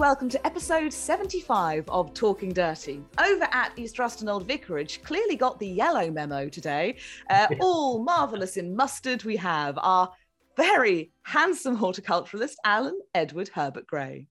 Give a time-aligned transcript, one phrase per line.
[0.00, 3.04] Welcome to episode 75 of Talking Dirty.
[3.22, 6.96] Over at East Ruston Old Vicarage, clearly got the yellow memo today.
[7.28, 10.10] Uh, all marvellous in mustard, we have our
[10.56, 14.26] very handsome horticulturalist, Alan Edward Herbert Gray.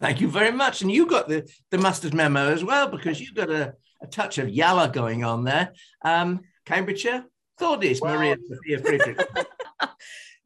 [0.00, 0.82] Thank you very much.
[0.82, 4.38] And you got the, the mustard memo as well, because you've got a, a touch
[4.38, 5.72] of yalla going on there.
[6.04, 7.24] Um, Cambridgeshire,
[7.60, 9.18] Thordis, well, Maria Sophia Friedrich.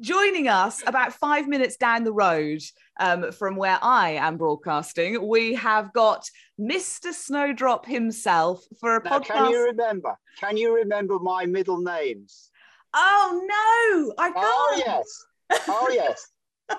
[0.01, 2.63] Joining us about five minutes down the road
[3.01, 6.29] um, from where I am broadcasting, we have got
[6.61, 7.13] Mr.
[7.13, 9.27] Snowdrop himself for a now, podcast.
[9.27, 10.17] Can you remember?
[10.39, 12.51] Can you remember my middle names?
[12.95, 14.37] Oh no, I can't.
[14.39, 15.27] Oh yes.
[15.69, 16.31] Oh yes.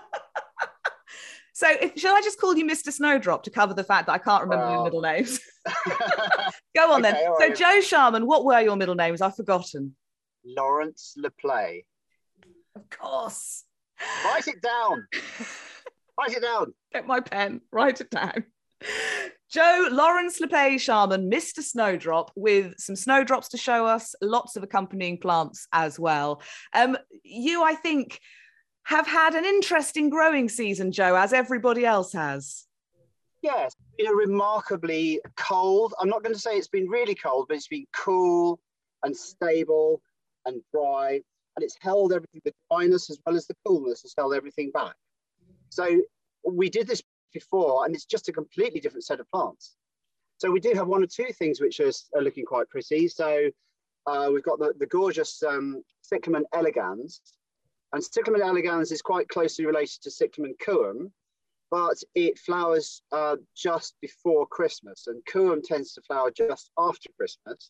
[1.60, 2.90] So, if, shall I just call you Mr.
[2.90, 4.74] Snowdrop to cover the fact that I can't remember well.
[4.76, 5.42] your middle names?
[6.74, 7.22] Go on okay, then.
[7.38, 7.54] So, right.
[7.54, 9.20] Joe Sharman, what were your middle names?
[9.20, 9.94] I've forgotten.
[10.46, 11.84] Lawrence LePlay.
[12.80, 13.66] Of course.
[14.26, 15.08] Write it down.
[16.18, 16.74] Write it down.
[16.94, 17.62] Get my pen.
[17.72, 18.46] Write it down.
[19.52, 21.62] Joe Lawrence LePay Sharman, Mr.
[21.62, 26.42] Snowdrop, with some snowdrops to show us, lots of accompanying plants as well.
[26.74, 28.20] Um, you, I think,
[28.84, 32.66] have had an interesting growing season, Joe, as everybody else has.
[33.42, 35.94] Yes, been a remarkably cold.
[36.00, 38.60] I'm not going to say it's been really cold, but it's been cool
[39.04, 40.02] and stable
[40.46, 41.22] and dry,
[41.60, 42.40] and it's held everything.
[42.46, 44.96] The dryness as well as the coolness has held everything back.
[45.68, 46.02] So
[46.46, 49.76] we did this before, and it's just a completely different set of plants.
[50.38, 53.10] So we do have one or two things which are, are looking quite pretty.
[53.10, 53.50] So
[54.08, 57.22] uh, we've got the, the gorgeous um, Cyclamen elegans,
[57.92, 61.12] and Cyclamen elegans is quite closely related to Cyclamen coum,
[61.72, 67.70] but it flowers uh, just before Christmas, and coum tends to flower just after Christmas.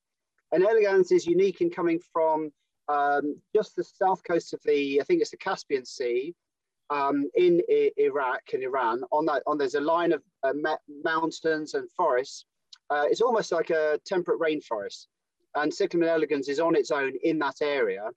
[0.51, 2.51] And elegans is unique in coming from
[2.89, 6.33] um, just the south coast of the, I think it's the Caspian Sea,
[6.89, 9.03] um, in I- Iraq and Iran.
[9.11, 12.45] On that, on there's a line of uh, ma- mountains and forests.
[12.89, 15.05] Uh, it's almost like a temperate rainforest,
[15.55, 18.09] and Cyclamen elegans is on its own in that area.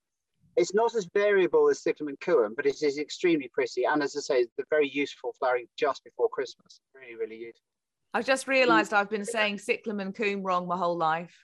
[0.57, 3.85] It's not as variable as cyclamen coum, but it is extremely pretty.
[3.85, 6.81] And as I say, the very useful flowering just before Christmas.
[6.95, 7.63] Really, really useful.
[8.13, 11.35] I've just realised I've been saying cyclamen coum wrong my whole life.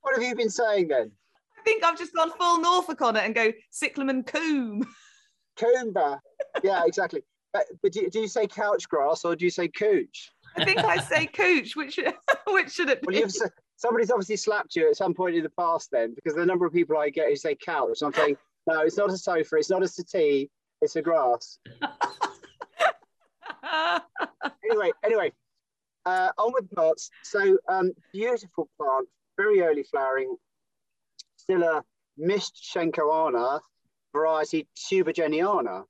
[0.00, 1.12] What have you been saying then?
[1.60, 4.86] I think I've just gone full Norfolk on it and go cyclamen coum.
[5.58, 6.18] Coomba.
[6.62, 7.20] Yeah, exactly.
[7.52, 10.30] But, but do, do, you say couch grass or do you say cooch?
[10.56, 11.76] I think I say cooch.
[11.76, 12.00] Which
[12.46, 13.08] which should it be?
[13.08, 13.34] Well, you've,
[13.76, 16.72] somebody's obviously slapped you at some point in the past then, because the number of
[16.72, 19.82] people I get who say couch, I'm saying, no, it's not a sofa, it's not
[19.82, 20.48] a settee,
[20.80, 21.58] it's a grass.
[24.64, 25.30] anyway, anyway,
[26.06, 27.10] uh, on with plants.
[27.22, 30.36] So um, beautiful plant, very early flowering,
[31.50, 31.82] still a
[32.16, 33.58] Mischtschenkoana
[34.12, 35.82] variety Tubergeniana.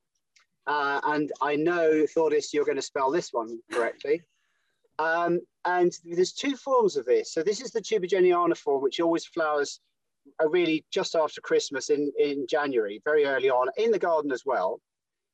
[0.66, 4.22] Uh, and I know, Thordis, you're going to spell this one correctly.
[4.98, 7.34] Um, and there's two forms of this.
[7.34, 9.80] So this is the Tubergeniana form, which always flowers
[10.42, 14.44] uh, really just after Christmas in, in January, very early on, in the garden as
[14.46, 14.80] well.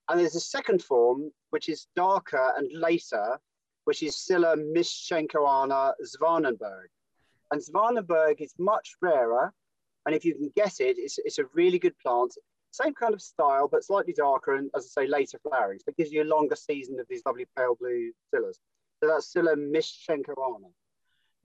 [0.09, 3.39] And there's a second form, which is darker and later,
[3.85, 6.89] which is Scilla Mischtschenkoana Zwanenburg.
[7.53, 9.53] And Zwanenburg is much rarer.
[10.07, 12.33] And if you can get it, it's, it's a really good plant.
[12.71, 15.79] Same kind of style, but slightly darker and, as I say, later flowering.
[15.79, 18.59] So it gives you a longer season of these lovely pale blue Scillas.
[19.03, 20.71] So that's still a Mischtschenkoana.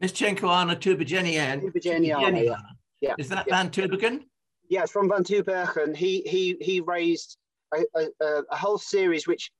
[0.01, 1.61] Mischtschenkoana Tubergeniana.
[1.61, 2.55] Tubergeniana, yeah.
[3.01, 3.15] yeah.
[3.17, 3.55] Is that yeah.
[3.55, 4.23] Van Tubergen?
[4.69, 5.95] Yes, from Van Tubergen.
[5.95, 7.37] He, he, he raised
[7.73, 9.51] a, a, a whole series which,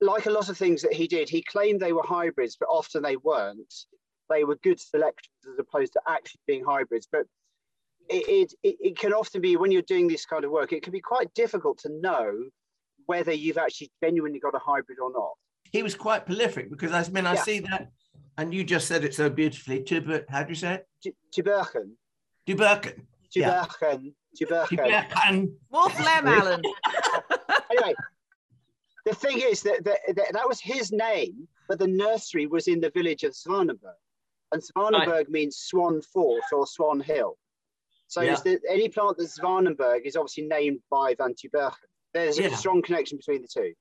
[0.00, 3.02] like a lot of things that he did, he claimed they were hybrids, but often
[3.02, 3.72] they weren't.
[4.28, 7.08] They were good selections as opposed to actually being hybrids.
[7.10, 7.26] But
[8.08, 10.92] it, it, it can often be, when you're doing this kind of work, it can
[10.92, 12.32] be quite difficult to know
[13.06, 15.32] whether you've actually genuinely got a hybrid or not
[15.72, 17.42] he was quite prolific because I mean I yeah.
[17.42, 17.90] see that,
[18.38, 19.82] and you just said it so beautifully.
[19.82, 21.14] Tuber, how do you say it?
[21.34, 21.92] Tuberken.
[22.48, 23.02] Tuberken.
[23.34, 24.12] Tuberken.
[24.40, 25.52] Tuberken.
[25.70, 26.62] More phlegm, Alan.
[27.70, 27.94] anyway,
[29.04, 32.80] the thing is that, that, that, that was his name, but the nursery was in
[32.80, 33.98] the village of Zwanenburg.
[34.52, 35.30] And Zwanenburg right.
[35.30, 37.36] means Swan Fort or Swan Hill.
[38.08, 38.36] So yeah.
[38.36, 41.72] the, any plant that's Zwanenburg is obviously named by Van Tubergen.
[42.14, 42.46] There's yeah.
[42.46, 43.72] a strong connection between the two.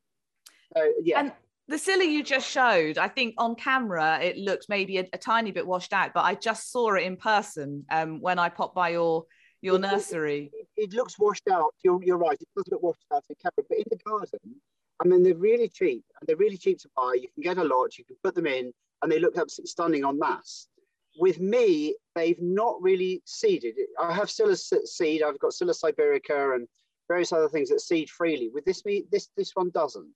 [0.75, 1.19] So, yeah.
[1.19, 1.31] And
[1.67, 5.51] The scilly you just showed, I think on camera it looks maybe a, a tiny
[5.51, 8.89] bit washed out, but I just saw it in person um, when I popped by
[8.89, 9.25] your
[9.61, 10.51] your nursery.
[10.53, 11.73] It, it, looks washed out.
[11.83, 12.37] You're, you're right.
[12.39, 14.55] It does look washed out in camera, but in the garden,
[15.03, 17.17] I mean, they're really cheap and they're really cheap to buy.
[17.19, 18.71] You can get a lot, you can put them in,
[19.01, 20.67] and they look absolutely stunning on mass.
[21.17, 23.75] With me, they've not really seeded.
[23.99, 25.23] I have still a seed.
[25.23, 26.67] I've got Scilla siberica and
[27.07, 28.49] various other things that seed freely.
[28.53, 30.11] With this, me, this this one doesn't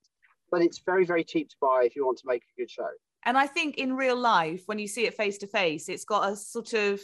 [0.52, 2.88] but it's very, very cheap to buy if you want to make a good show.
[3.26, 6.32] And I think in real life, when you see it face to face, it's got
[6.32, 7.02] a sort of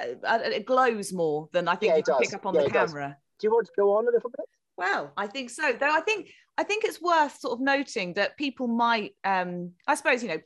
[0.00, 2.28] uh, it glows more than I think yeah, you can does.
[2.28, 3.08] pick up on yeah, the camera.
[3.08, 3.16] Does.
[3.40, 4.46] Do you want to go on a little bit?
[4.76, 5.72] Well, I think so.
[5.72, 9.94] Though I think I think it's worth sort of noting that people might, um, I
[9.94, 10.40] suppose, you know,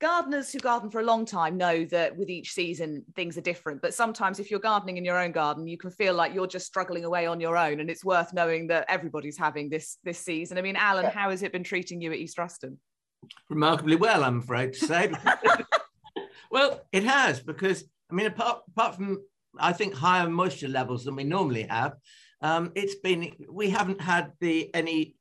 [0.00, 3.82] gardeners who garden for a long time know that with each season things are different.
[3.82, 6.66] But sometimes if you're gardening in your own garden you can feel like you're just
[6.66, 10.58] struggling away on your own and it's worth knowing that everybody's having this this season.
[10.58, 11.10] I mean alan yeah.
[11.10, 12.78] how has it been treating you at east ruston?
[13.48, 15.12] Remarkably well i'm afraid to say.
[16.50, 19.22] Well it has because i mean apart, apart from
[19.58, 21.92] i think higher moisture levels than we normally have
[22.42, 25.14] um, it's been we haven't had the any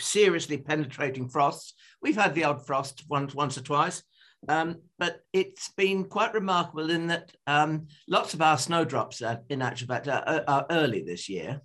[0.00, 1.74] seriously penetrating frosts.
[2.02, 4.02] We've had the odd frost once, once or twice,
[4.48, 9.62] um, but it's been quite remarkable in that um, lots of our snowdrops, are, in
[9.62, 11.60] actual fact, are, are early this year.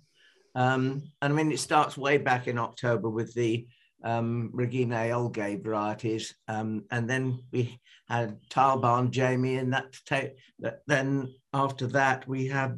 [0.54, 3.66] Um, and I mean, it starts way back in October with the
[4.04, 6.34] um, Regina Olgae varieties.
[6.48, 9.94] Um, and then we had Tile Jamie, and that,
[10.58, 12.76] that then after that, we have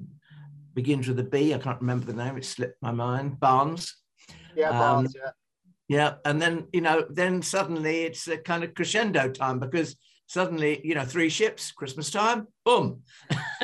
[0.74, 1.54] begins with a B.
[1.54, 3.40] I can't remember the name, it slipped my mind.
[3.40, 3.96] Barnes.
[4.56, 5.30] Yeah, Barnes, um, yeah.
[5.88, 9.96] Yeah, and then you know, then suddenly it's a kind of crescendo time because
[10.26, 13.02] suddenly you know, three ships, Christmas time, boom,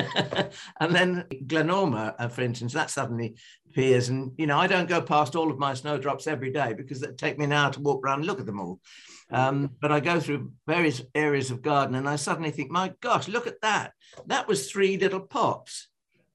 [0.81, 3.37] and then Glenorma, uh, for instance, that suddenly
[3.71, 7.03] appears, and you know, I don't go past all of my snowdrops every day because
[7.03, 8.81] it take me an hour to walk around and look at them all.
[9.33, 13.29] Um, but I go through various areas of garden, and I suddenly think, my gosh,
[13.29, 13.93] look at that!
[14.27, 15.89] That was three little pots,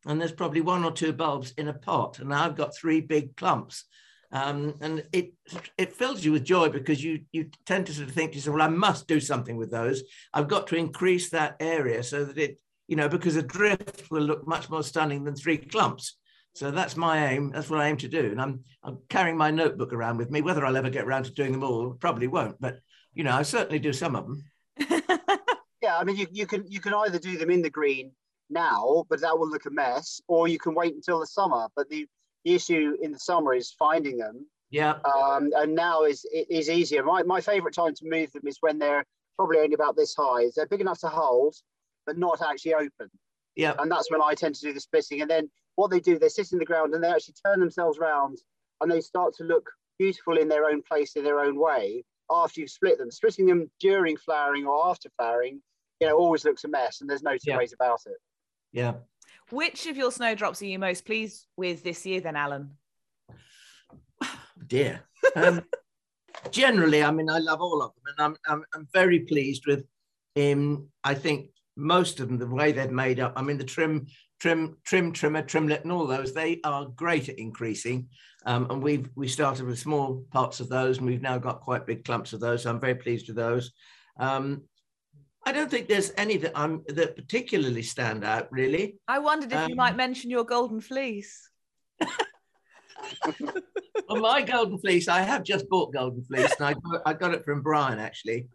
[0.08, 3.36] and there's probably one or two bulbs in a pot, and I've got three big
[3.36, 3.86] clumps
[4.32, 5.34] um, and it
[5.78, 8.56] it fills you with joy because you you tend to sort of think to yourself,
[8.58, 10.04] well, I must do something with those.
[10.34, 14.22] I've got to increase that area so that it, you know, because a drift will
[14.22, 16.18] look much more stunning than three clumps.
[16.54, 17.52] So that's my aim.
[17.54, 18.32] That's what I aim to do.
[18.32, 20.42] And I'm I'm carrying my notebook around with me.
[20.42, 22.60] Whether I'll ever get around to doing them all, probably won't.
[22.60, 22.80] But
[23.14, 24.44] you know, I certainly do some of them.
[25.82, 28.12] yeah, I mean, you, you can you can either do them in the green
[28.50, 31.68] now, but that will look a mess, or you can wait until the summer.
[31.76, 32.15] But the the
[32.46, 34.46] issue in the summer is finding them.
[34.70, 34.96] Yeah.
[35.04, 37.04] Um, and now is it is easier.
[37.04, 39.06] My, my favorite time to move them is when they're
[39.38, 40.46] probably only about this high.
[40.56, 41.56] They're big enough to hold,
[42.06, 43.10] but not actually open.
[43.56, 43.74] Yeah.
[43.80, 45.22] And that's when I tend to do the splitting.
[45.22, 47.98] And then what they do, they sit in the ground and they actually turn themselves
[47.98, 48.38] around
[48.82, 52.60] and they start to look beautiful in their own place, in their own way, after
[52.60, 53.12] you've split them.
[53.12, 55.62] Splitting them during flowering or after flowering,
[56.00, 57.58] you know, always looks a mess and there's no two yeah.
[57.58, 58.18] ways about it.
[58.74, 58.96] Yeah.
[59.52, 62.72] Which of your snowdrops are you most pleased with this year, then, Alan?
[64.68, 65.02] Dear.
[65.36, 65.64] Um,
[66.52, 69.86] generally, I mean, I love all of them, and I'm I'm, I'm very pleased with.
[70.38, 73.34] Um, I think most of them, the way they've made up.
[73.36, 74.08] I mean, the trim,
[74.40, 78.10] trim, trim, trimmer, Trymlet, and all those, they are great at increasing.
[78.46, 81.86] Um, and we've we started with small parts of those, and we've now got quite
[81.86, 82.64] big clumps of those.
[82.64, 83.72] So I'm very pleased with those.
[84.20, 84.64] Um,
[85.46, 88.52] I don't think there's any that I'm that particularly stand out.
[88.52, 91.50] Really, I wondered if um, you might mention your golden fleece.
[94.10, 97.34] well, my golden fleece, I have just bought golden fleece, and I got, I got
[97.34, 98.48] it from Brian actually,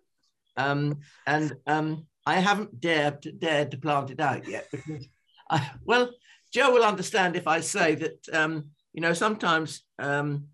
[0.56, 5.06] um, and um, I haven't dared to, dared to plant it out yet because,
[5.48, 6.10] I, well,
[6.52, 10.46] Joe will understand if I say that um, you know sometimes um,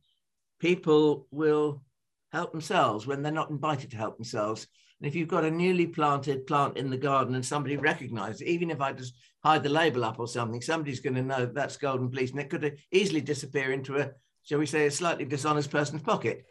[0.61, 1.83] people will
[2.31, 4.66] help themselves when they're not invited to help themselves.
[5.00, 8.49] And if you've got a newly planted plant in the garden and somebody recognizes it,
[8.49, 11.76] even if I just hide the label up or something, somebody's going to know that's
[11.76, 14.11] golden fleece and it could easily disappear into a,
[14.43, 16.47] shall we say, a slightly dishonest person's pocket.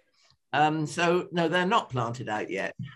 [0.53, 2.75] Um, so, no, they're not planted out yet.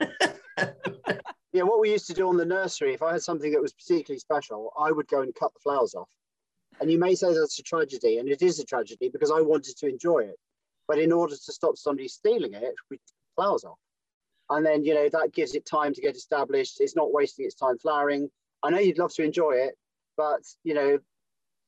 [1.51, 3.73] yeah, what we used to do on the nursery, if I had something that was
[3.73, 6.07] particularly special, I would go and cut the flowers off.
[6.79, 9.75] And you may say that's a tragedy, and it is a tragedy because I wanted
[9.77, 10.37] to enjoy it.
[10.87, 12.99] But in order to stop somebody stealing it, we
[13.35, 13.77] flowers off
[14.49, 17.55] and then you know that gives it time to get established it's not wasting its
[17.55, 18.29] time flowering
[18.63, 19.77] i know you'd love to enjoy it
[20.17, 20.97] but you know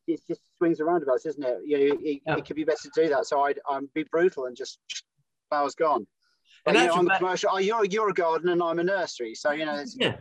[0.08, 2.38] it just swings and roundabouts isn't it you know it, yeah.
[2.38, 4.80] it could be better to do that so i'd, I'd be brutal and just
[5.50, 6.08] flowers gone
[6.64, 7.50] but, you know, I'm commercial.
[7.52, 9.84] Oh, you're you're a gardener and I'm a nursery, so you know.
[9.96, 10.18] yeah,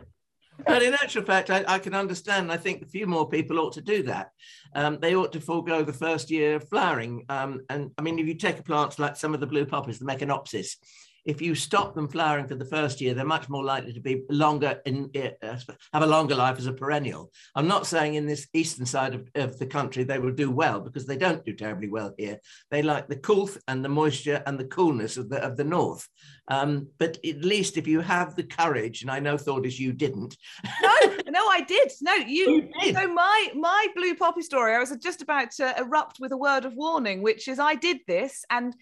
[0.65, 2.51] but in actual fact, I, I, can understand.
[2.51, 4.31] I think a few more people ought to do that.
[4.73, 7.25] Um, they ought to forego the first year of flowering.
[7.29, 9.99] Um, and I mean, if you take a plant like some of the blue poppies,
[9.99, 10.77] the Meconopsis,
[11.25, 14.23] if you stop them flowering for the first year, they're much more likely to be
[14.29, 15.57] longer in uh,
[15.93, 17.31] have a longer life as a perennial.
[17.55, 20.79] I'm not saying in this eastern side of, of the country they will do well
[20.79, 22.39] because they don't do terribly well here.
[22.71, 26.07] They like the coolth and the moisture and the coolness of the of the north.
[26.47, 30.35] Um, but at least if you have the courage, and I know Thordis, you didn't.
[30.81, 31.91] no, no, I did.
[32.01, 32.51] No, you.
[32.51, 32.95] you did.
[32.95, 36.65] So my my blue poppy story, I was just about to erupt with a word
[36.65, 38.75] of warning, which is I did this and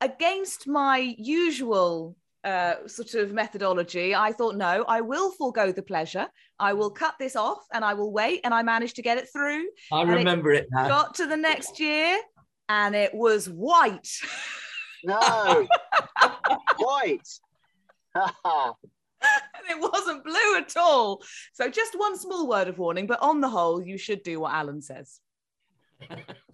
[0.00, 6.26] against my usual uh, sort of methodology, I thought, no, I will forego the pleasure.
[6.58, 8.40] I will cut this off and I will wait.
[8.44, 9.64] And I managed to get it through.
[9.92, 10.88] I remember it, it now.
[10.88, 12.18] Got to the next year
[12.68, 14.08] and it was white.
[15.04, 15.66] No,
[16.78, 17.28] white.
[18.14, 18.74] and
[19.68, 21.22] it wasn't blue at all.
[21.52, 24.54] So just one small word of warning, but on the whole, you should do what
[24.54, 25.20] Alan says.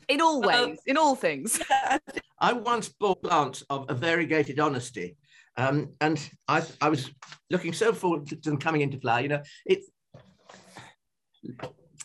[0.09, 1.61] In all ways, in all things.
[2.41, 5.17] I once bought plants of a variegated honesty.
[5.57, 7.11] Um, and I, I was
[7.51, 9.21] looking so forward to them coming into flower.
[9.21, 9.83] You know, it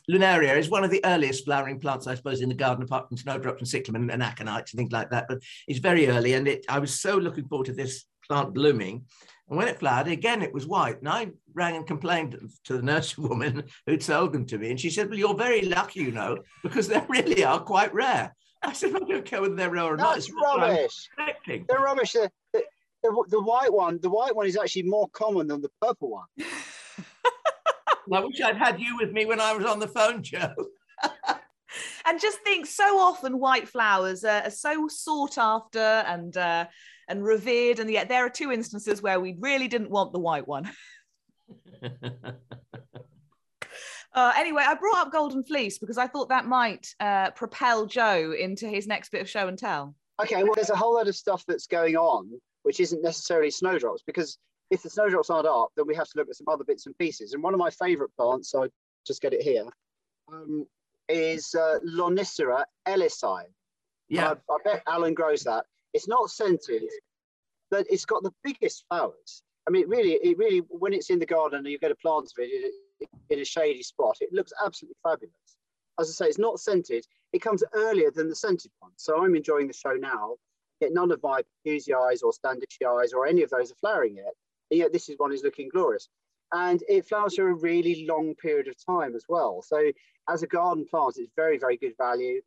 [0.10, 3.18] Lunaria is one of the earliest flowering plants, I suppose, in the garden, apart from
[3.18, 5.26] snowdrops and cyclamen and aconites and things like that.
[5.28, 9.06] But it's very early, and it, I was so looking forward to this plant blooming.
[9.52, 11.00] And when it flowered, again, it was white.
[11.00, 14.72] And I rang and complained to the nursery woman who'd sold them to me.
[14.72, 18.34] And she said, Well, you're very lucky, you know, because they really are quite rare.
[18.64, 20.62] I said, I don't care whether they're rare or That's not.
[20.62, 21.66] That's rubbish.
[21.68, 22.14] They're rubbish.
[22.14, 22.64] The, the,
[23.04, 26.28] the, the, white one, the white one is actually more common than the purple one.
[28.14, 30.54] I wish I'd had you with me when I was on the phone, Joe.
[32.06, 36.68] and just think so often white flowers are, are so sought after and uh,
[37.08, 37.80] and revered.
[37.80, 40.70] And yet there are two instances where we really didn't want the white one.
[44.14, 48.34] uh, anyway, I brought up Golden Fleece because I thought that might uh, propel Joe
[48.38, 49.96] into his next bit of show and tell.
[50.22, 54.04] Okay, well, there's a whole lot of stuff that's going on which isn't necessarily snowdrops
[54.06, 54.38] because
[54.70, 56.98] if the snowdrops aren't up, then we have to look at some other bits and
[56.98, 57.34] pieces.
[57.34, 58.68] And one of my favourite plants, so I
[59.06, 59.66] just get it here,
[60.32, 60.66] um,
[61.10, 63.44] is uh, Lonicera ellisii.
[64.08, 65.66] Yeah, I, I bet Alan grows that.
[65.94, 66.84] It's not scented,
[67.70, 69.44] but it's got the biggest flowers.
[69.68, 72.26] I mean, really, it really, when it's in the garden and you get a plant
[72.26, 72.74] of it
[73.30, 75.36] in a shady spot, it looks absolutely fabulous.
[76.00, 77.06] As I say, it's not scented.
[77.32, 78.92] It comes earlier than the scented one.
[78.96, 80.36] So I'm enjoying the show now.
[80.80, 81.88] Yet none of my eyes
[82.24, 82.34] or
[83.00, 84.34] eyes or any of those are flowering yet.
[84.72, 86.10] And yet this is one is looking glorious.
[86.54, 89.62] And it flowers for a really long period of time as well.
[89.62, 89.92] So
[90.28, 92.42] as a garden plant, it's very, very good value.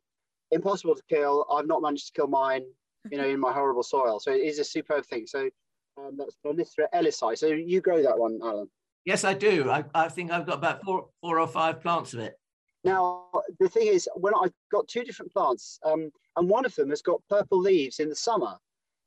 [0.51, 1.45] Impossible to kill.
[1.51, 2.65] I've not managed to kill mine
[3.11, 4.19] you know, in my horrible soil.
[4.19, 5.25] So it is a superb thing.
[5.27, 5.49] So
[5.97, 7.37] um, that's Lonicera ellisii.
[7.37, 8.69] So you grow that one, Alan?
[9.05, 9.69] Yes, I do.
[9.69, 12.35] I, I think I've got about four, four or five plants of it.
[12.83, 13.25] Now,
[13.59, 17.01] the thing is, when I've got two different plants, um, and one of them has
[17.01, 18.57] got purple leaves in the summer.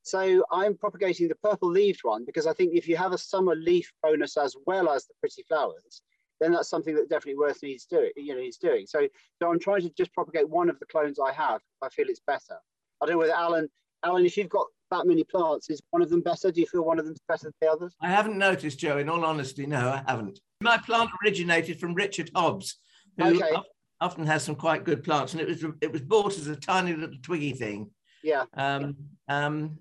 [0.02, 3.54] So I'm propagating the purple leaved one because I think if you have a summer
[3.54, 6.02] leaf bonus as well as the pretty flowers,
[6.40, 8.10] then that's something that definitely worth needs doing.
[8.16, 8.86] You know, needs doing.
[8.86, 9.06] So,
[9.40, 11.60] so I'm trying to just propagate one of the clones I have.
[11.82, 12.58] I feel it's better.
[13.00, 13.68] I don't know whether Alan
[14.04, 16.50] Alan, if you've got that many plants, is one of them better?
[16.50, 17.94] Do you feel one of them's better than the others?
[18.00, 18.98] I haven't noticed, Joe.
[18.98, 20.40] In all honesty, no, I haven't.
[20.60, 22.78] My plant originated from Richard Hobbs,
[23.16, 23.56] who okay.
[24.00, 26.94] often has some quite good plants, and it was it was bought as a tiny
[26.94, 27.90] little twiggy thing.
[28.22, 28.44] Yeah.
[28.54, 28.96] Um,
[29.28, 29.78] um,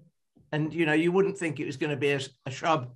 [0.51, 2.93] and you know, you wouldn't think it was going to be a, a, shrub.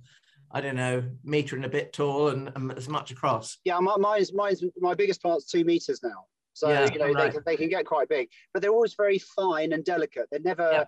[0.50, 3.58] I don't know, meter and a bit tall and um, as much across.
[3.64, 6.26] Yeah, my, mine's mine's my biggest plant's two meters now.
[6.52, 7.16] So yeah, you know right.
[7.16, 10.28] they, can, they can get quite big, but they're always very fine and delicate.
[10.30, 10.84] They're never yeah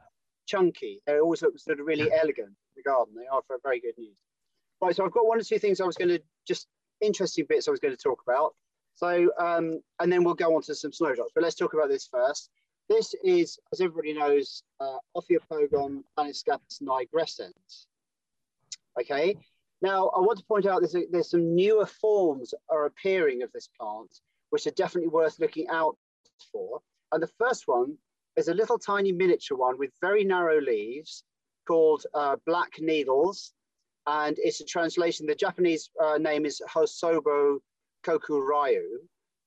[0.46, 1.00] chunky.
[1.06, 3.14] They always look sort of really elegant in the garden.
[3.16, 4.16] They are for very good news.
[4.80, 6.66] Right, so I've got one or two things I was going to just
[7.00, 8.54] interesting bits I was going to talk about.
[8.94, 11.32] So, um, and then we'll go on to some snowdrops.
[11.34, 12.50] But let's talk about this first.
[12.88, 17.86] This is, as everybody knows, uh, Ophiopogon planiscapus nigrescens.
[19.00, 19.36] Okay.
[19.82, 23.50] Now, I want to point out there's, a, there's some newer forms are appearing of
[23.52, 24.20] this plant,
[24.50, 25.96] which are definitely worth looking out
[26.52, 26.80] for.
[27.10, 27.96] And the first one
[28.34, 31.24] there's a little tiny miniature one with very narrow leaves
[31.66, 33.52] called uh, Black Needles.
[34.06, 35.26] And it's a translation.
[35.26, 37.58] The Japanese uh, name is Hosoba
[38.04, 38.82] Kokuryu,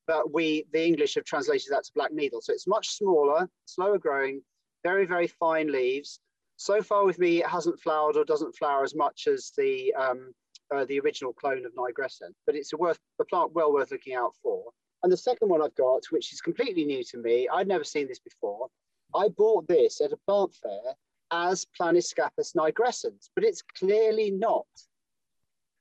[0.08, 2.41] but we, the English, have translated that to Black Needle.
[2.41, 4.41] So it's much smaller, slower growing,
[4.84, 6.20] very, very fine leaves.
[6.56, 10.34] So far with me, it hasn't flowered or doesn't flower as much as the um,
[10.75, 14.15] uh, the original clone of Nigrescens, but it's a worth a plant well worth looking
[14.15, 14.63] out for.
[15.04, 18.08] And the second one I've got, which is completely new to me, I'd never seen
[18.08, 18.68] this before.
[19.16, 20.96] I bought this at a plant fair
[21.32, 24.66] as Planiscapus nigrescens, but it's clearly not.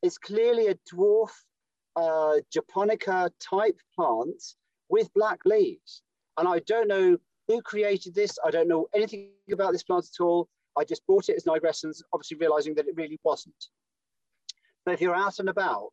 [0.02, 1.30] It's clearly a dwarf
[1.96, 4.42] uh, Japonica type plant
[4.88, 6.02] with black leaves.
[6.36, 7.16] And I don't know
[7.48, 8.38] who created this.
[8.44, 10.48] I don't know anything about this plant at all.
[10.76, 13.54] I just bought it as nigrescens, obviously realizing that it really wasn't.
[14.84, 15.92] But if you're out and about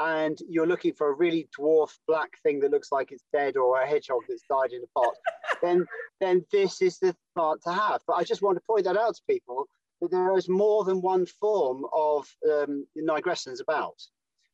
[0.00, 3.80] and you're looking for a really dwarf black thing that looks like it's dead or
[3.80, 5.14] a hedgehog that's died in a pot,
[5.62, 5.86] then
[6.20, 8.00] then this is the plant to have.
[8.06, 9.66] But I just want to point that out to people
[10.00, 14.00] that there is more than one form of um, nigrescens about,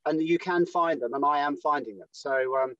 [0.05, 2.09] and you can find them, and I am finding them.
[2.11, 2.57] So.
[2.57, 2.75] Um,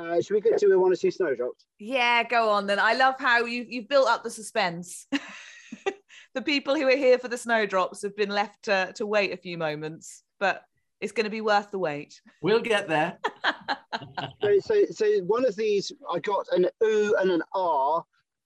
[0.00, 1.66] uh, should we get to one or two snowdrops?
[1.80, 2.78] Yeah, go on then.
[2.78, 5.08] I love how you you've built up the suspense.
[6.34, 9.36] the people who are here for the snowdrops have been left to, to wait a
[9.36, 10.62] few moments, but
[11.00, 12.20] it's going to be worth the wait.
[12.42, 13.18] We'll get there.
[14.42, 18.04] so, so, so one of these, I got an oo and an r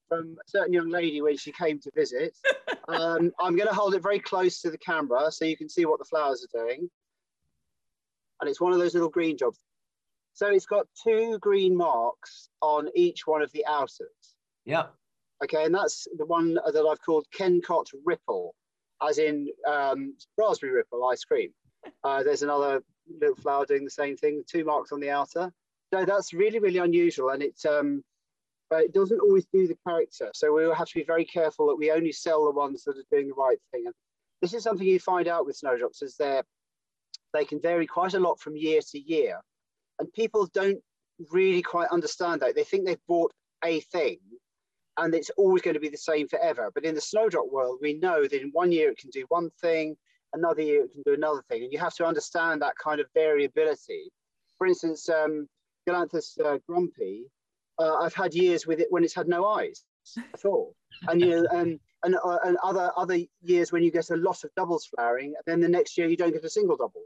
[0.09, 2.37] from a certain young lady when she came to visit.
[2.89, 5.87] Um, I'm going to hold it very close to the camera so you can see
[5.87, 6.91] what the flowers are doing.
[8.41, 9.61] And it's one of those little green jobs.
[10.35, 14.35] So it's got two green marks on each one of the outers.
[14.65, 14.93] Yep.
[15.45, 18.53] Okay, and that's the one that I've called Kencott Ripple,
[19.01, 21.53] as in um, raspberry ripple ice cream.
[22.05, 22.83] Uh, there's another
[23.21, 25.53] little flower doing the same thing, two marks on the outer.
[25.93, 27.31] So that's really, really unusual.
[27.31, 28.03] And it, um,
[28.71, 30.31] but it doesn't always do the character.
[30.35, 32.97] So we will have to be very careful that we only sell the ones that
[32.97, 33.85] are doing the right thing.
[33.87, 33.95] And
[34.41, 36.43] this is something you find out with snowdrops is they
[37.35, 39.41] they can vary quite a lot from year to year.
[39.99, 40.81] And people don't
[41.31, 42.55] really quite understand that.
[42.55, 43.33] They think they've bought
[43.65, 44.19] a thing
[44.99, 46.71] and it's always going to be the same forever.
[46.75, 49.51] But in the snowdrop world, we know that in one year it can do one
[49.61, 49.97] thing,
[50.35, 51.65] another year it can do another thing.
[51.65, 54.11] And you have to understand that kind of variability.
[54.59, 55.49] For instance, um,
[55.89, 57.25] Galanthus uh, grumpy,
[57.79, 59.85] uh, I've had years with it when it's had no eyes
[60.17, 60.75] at all.
[61.09, 64.45] And you know, um, and, uh, and other other years when you get a lot
[64.45, 67.03] of doubles flowering, and then the next year you don't get a single double.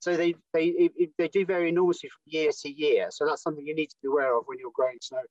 [0.00, 3.08] So they they it, they do vary enormously from year to year.
[3.10, 5.22] So that's something you need to be aware of when you're growing snow.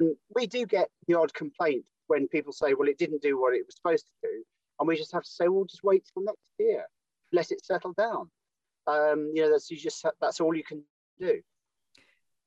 [0.00, 3.54] And we do get the odd complaint when people say, "Well, it didn't do what
[3.54, 4.44] it was supposed to do,"
[4.78, 6.84] and we just have to say, well, just wait till next year,
[7.32, 8.30] let it settle down.
[8.86, 10.82] Um, you know, that's you just that's all you can
[11.18, 11.40] do.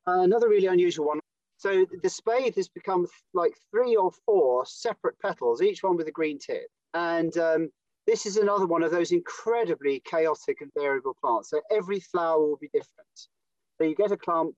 [0.08, 1.20] Uh, another really unusual one.
[1.58, 6.12] So the spathe has become like three or four separate petals, each one with a
[6.12, 7.70] green tip, and um,
[8.06, 11.50] this is another one of those incredibly chaotic and variable plants.
[11.50, 13.10] So every flower will be different.
[13.78, 14.56] So you get a clump.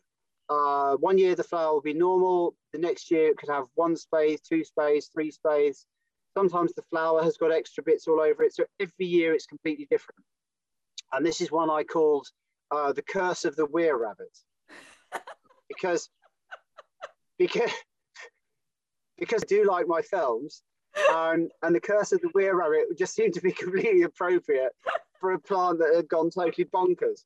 [0.49, 2.55] Uh, one year the flower will be normal.
[2.73, 5.85] The next year it could have one spathe, two spathes, three spathes.
[6.37, 8.53] Sometimes the flower has got extra bits all over it.
[8.53, 10.23] So every year it's completely different.
[11.11, 12.27] And this is one I called
[12.71, 14.37] uh, the curse of the Were-Rabbit.
[15.69, 16.09] because
[17.37, 17.71] because
[19.17, 20.61] because I do like my films,
[21.13, 24.73] um, and the curse of the Were-Rabbit just seemed to be completely appropriate
[25.19, 27.23] for a plant that had gone totally bonkers.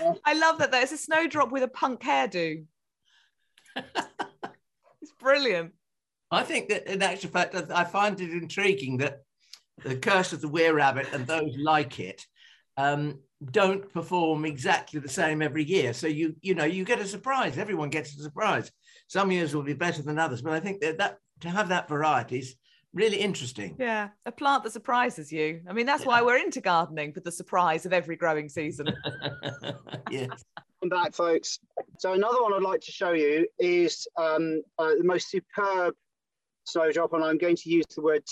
[0.00, 0.70] Uh, I love that.
[0.70, 2.64] There's a snowdrop with a punk hairdo.
[3.76, 5.72] it's brilliant.
[6.32, 9.18] I think that in actual fact, I find it intriguing that
[9.84, 12.24] the Curse of the Were-Rabbit and those like it
[12.76, 13.18] um,
[13.50, 15.92] don't perform exactly the same every year.
[15.92, 17.58] So you you know you get a surprise.
[17.58, 18.70] Everyone gets a surprise.
[19.08, 21.88] Some years will be better than others, but I think that, that to have that
[21.88, 22.54] variety is
[22.94, 23.76] really interesting.
[23.78, 25.60] Yeah, a plant that surprises you.
[25.68, 26.08] I mean, that's yeah.
[26.08, 28.88] why we're into gardening for the surprise of every growing season.
[30.10, 30.44] yes.
[30.80, 31.60] Come back, folks.
[31.98, 35.94] So another one I'd like to show you is um, uh, the most superb
[36.64, 38.22] snowdrop, and I'm going to use the word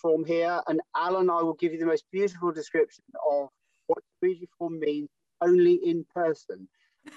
[0.00, 0.60] form here.
[0.66, 3.48] And Alan, I will give you the most beautiful description of
[3.86, 4.02] what
[4.58, 5.08] form means
[5.40, 6.68] only in person.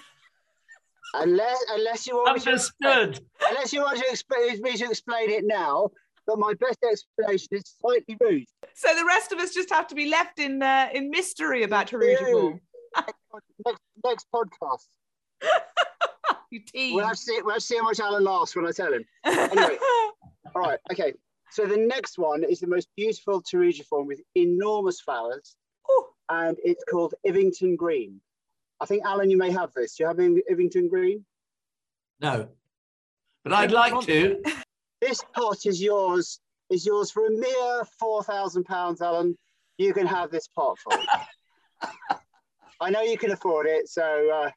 [1.16, 3.10] Unless, unless you want Understood.
[3.10, 5.90] Me to, unless you want to explain, me to explain it now,
[6.26, 8.46] but my best explanation is slightly rude.
[8.74, 11.88] So the rest of us just have to be left in uh, in mystery about
[11.88, 12.58] Terugiform.
[13.64, 14.88] next, next podcast.
[16.54, 16.94] you tease.
[16.94, 18.92] We'll have, to see, we'll have to see how much Alan laughs when I tell
[18.92, 19.04] him.
[19.24, 19.78] Anyway,
[20.54, 21.12] all right, okay.
[21.50, 25.56] So the next one is the most beautiful Terugiform with enormous flowers,
[25.90, 26.06] Ooh.
[26.28, 28.20] and it's called Ivington Green.
[28.80, 29.96] I think Alan, you may have this.
[29.96, 31.24] Do you have Ivington Green?
[32.20, 32.48] No,
[33.42, 34.42] but I'd like to.
[35.00, 36.40] This pot is yours.
[36.70, 39.36] Is yours for a mere four thousand pounds, Alan.
[39.78, 40.92] You can have this pot for.
[42.80, 44.50] I know you can afford it, so uh,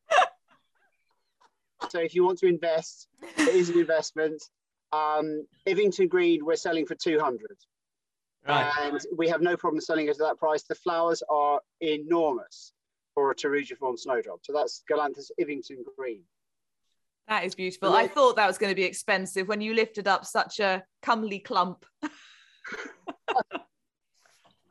[1.89, 4.41] so if you want to invest, it is an investment.
[4.91, 7.41] Um, Ivington Green, we're selling for 200.
[8.47, 8.71] Right.
[8.81, 10.63] And we have no problem selling it at that price.
[10.63, 12.71] The flowers are enormous
[13.13, 14.39] for a Terugiform snowdrop.
[14.43, 16.21] So that's Galanthus Ivington Green.
[17.27, 17.89] That is beautiful.
[17.89, 17.97] Yeah.
[17.97, 21.39] I thought that was going to be expensive when you lifted up such a comely
[21.39, 21.85] clump.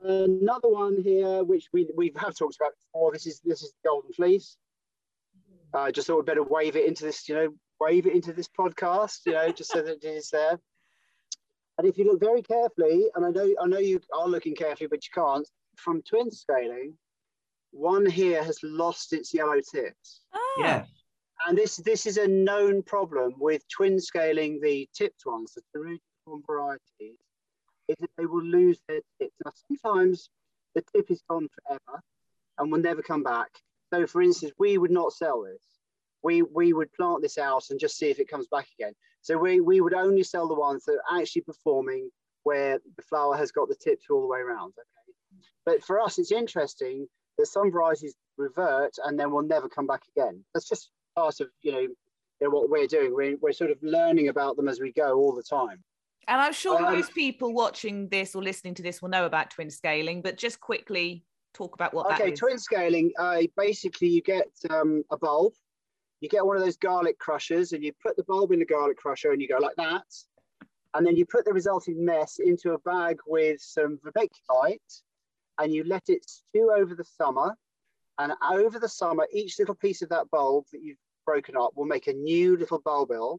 [0.02, 3.12] Another one here, which we we have talked about before.
[3.12, 4.56] This is this is golden fleece.
[5.76, 8.32] I uh, just thought we'd better wave it into this, you know, wave it into
[8.32, 10.58] this podcast, you know, just so that it is there.
[11.78, 14.88] And if you look very carefully, and I know I know you are looking carefully,
[14.88, 16.94] but you can't, from twin scaling,
[17.72, 20.22] one here has lost its yellow tips.
[20.34, 20.38] Ah.
[20.58, 20.84] Yeah.
[21.46, 26.40] And this this is a known problem with twin scaling the tipped ones, the Terugiform
[26.46, 27.18] varieties,
[27.88, 29.34] is that they will lose their tips.
[29.44, 30.30] Now sometimes
[30.74, 32.00] the tip is gone forever
[32.58, 33.50] and will never come back.
[33.96, 35.62] So for instance, we would not sell this.
[36.22, 38.92] We we would plant this out and just see if it comes back again.
[39.22, 42.10] So we, we would only sell the ones that are actually performing
[42.44, 44.72] where the flower has got the tips all the way around.
[44.78, 45.42] Okay.
[45.64, 47.06] But for us, it's interesting
[47.38, 50.44] that some varieties revert and then will never come back again.
[50.52, 51.96] That's just part of you know, you
[52.40, 53.14] know what we're doing.
[53.14, 55.82] We're, we're sort of learning about them as we go all the time.
[56.28, 59.50] And I'm sure Um, most people watching this or listening to this will know about
[59.50, 61.24] twin scaling, but just quickly
[61.56, 62.38] talk about what okay, that is.
[62.38, 63.12] twin scaling.
[63.18, 65.54] Uh, basically, you get um, a bulb.
[66.20, 68.98] You get one of those garlic crushers, and you put the bulb in the garlic
[68.98, 70.04] crusher, and you go like that.
[70.94, 75.02] And then you put the resulting mess into a bag with some vermiculite,
[75.58, 77.56] and you let it stew over the summer.
[78.18, 81.84] And over the summer, each little piece of that bulb that you've broken up will
[81.84, 83.38] make a new little bulbil.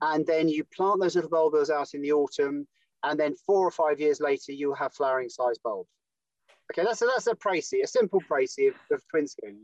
[0.00, 2.68] And then you plant those little bulbils out in the autumn,
[3.02, 5.95] and then four or five years later, you'll have flowering size bulbs.
[6.72, 9.58] Okay, that's a, that's a précis, a simple pricey of, of twin skin.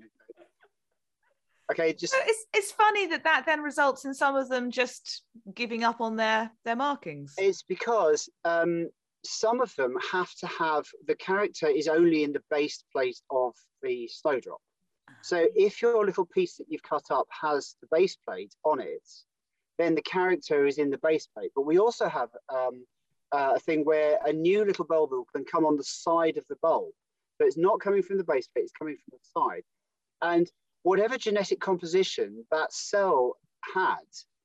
[1.70, 5.22] Okay, just So it's it's funny that that then results in some of them just
[5.54, 7.34] giving up on their their markings.
[7.38, 8.88] it's because um,
[9.24, 13.54] some of them have to have the character is only in the base plate of
[13.82, 14.60] the snowdrop.
[15.22, 19.06] So if your little piece that you've cut up has the base plate on it,
[19.78, 21.52] then the character is in the base plate.
[21.54, 22.84] But we also have um,
[23.32, 26.56] uh, a thing where a new little bulb can come on the side of the
[26.62, 26.90] bulb.
[27.40, 29.62] So it's not coming from the base plate, it's coming from the side.
[30.20, 30.50] And
[30.82, 33.36] whatever genetic composition that cell
[33.74, 33.96] had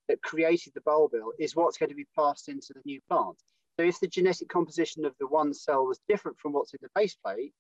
[0.08, 3.38] that created the bulbil is what's going to be passed into the new plant.
[3.80, 6.89] So if the genetic composition of the one cell was different from what's in the
[6.95, 7.54] base plate,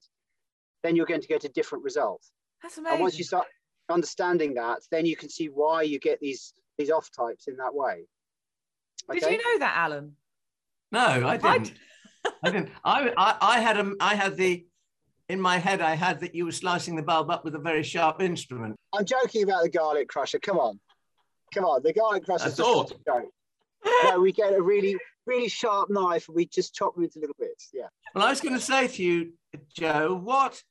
[0.83, 2.23] then you're going to get a different result.
[2.63, 2.95] That's amazing.
[2.95, 3.47] And once you start
[3.89, 7.73] understanding that, then you can see why you get these these off types in that
[7.73, 8.05] way.
[9.11, 10.15] Did you know that, Alan?
[10.91, 11.73] No, I I didn't.
[12.43, 12.69] I didn't.
[12.83, 14.65] I, I, I had a, I had the,
[15.29, 17.83] in my head, I had that you were slicing the bulb up with a very
[17.83, 18.75] sharp instrument.
[18.93, 20.39] I'm joking about the garlic crusher.
[20.39, 20.79] Come on,
[21.53, 21.83] come on.
[21.83, 22.47] The garlic crusher.
[22.47, 22.91] I thought.
[23.05, 23.31] joke.
[24.03, 27.35] No, we get a really really sharp knife and we just chop them into little
[27.37, 27.69] bits.
[27.73, 27.87] Yeah.
[28.15, 29.33] Well, I was going to say to you,
[29.77, 30.61] Joe, what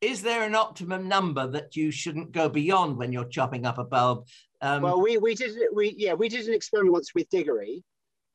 [0.00, 3.84] is there an optimum number that you shouldn't go beyond when you're chopping up a
[3.84, 4.26] bulb?
[4.60, 7.82] Um, Well, we we did we yeah we did an experiment once with Diggory,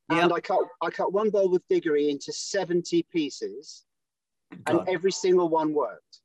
[0.09, 3.85] and I cut I cut one bulb with Diggory into 70 pieces,
[4.67, 6.21] and every single one worked.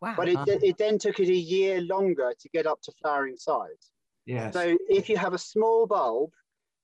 [0.00, 0.14] Wow.
[0.16, 3.90] But it, it then took it a year longer to get up to flowering size.
[4.26, 4.52] yes.
[4.52, 6.32] So if you have a small bulb,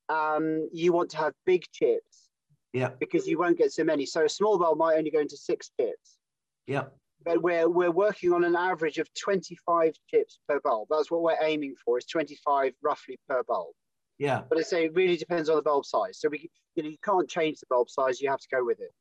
[0.08, 2.28] um, you want to have big chips
[2.72, 2.90] yeah.
[3.00, 4.06] because you won't get so many.
[4.06, 6.18] So a small bulb might only go into six chips.
[6.66, 6.84] Yeah.
[7.24, 10.86] But we're, we're working on an average of 25 chips per bulb.
[10.88, 13.74] That's what we're aiming for, is 25 roughly per bulb.
[14.18, 14.42] Yeah.
[14.48, 16.18] But I say it really depends on the bulb size.
[16.20, 18.20] So we, you know, you can't change the bulb size.
[18.20, 18.92] You have to go with it.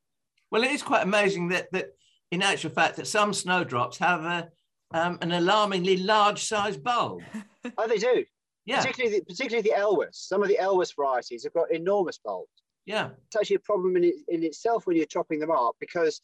[0.51, 1.89] Well, it is quite amazing that that
[2.31, 4.49] in actual fact that some snowdrops have a
[4.91, 7.21] um, an alarmingly large size bulb.
[7.77, 8.23] Oh, they do.
[8.65, 8.79] Yeah.
[8.79, 10.13] Particularly, the, particularly the Elwes.
[10.13, 12.47] Some of the Elwes varieties have got enormous bulbs.
[12.85, 13.09] Yeah.
[13.25, 16.21] It's actually a problem in, it, in itself when you're chopping them up because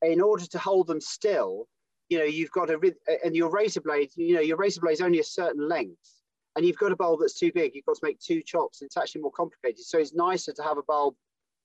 [0.00, 1.68] in order to hold them still,
[2.08, 5.00] you know, you've got a and your razor blade, you know, your razor blade is
[5.02, 6.15] only a certain length
[6.56, 7.74] and you've got a bulb that's too big.
[7.74, 8.80] You've got to make two chops.
[8.80, 9.84] And it's actually more complicated.
[9.84, 11.14] So it's nicer to have a bulb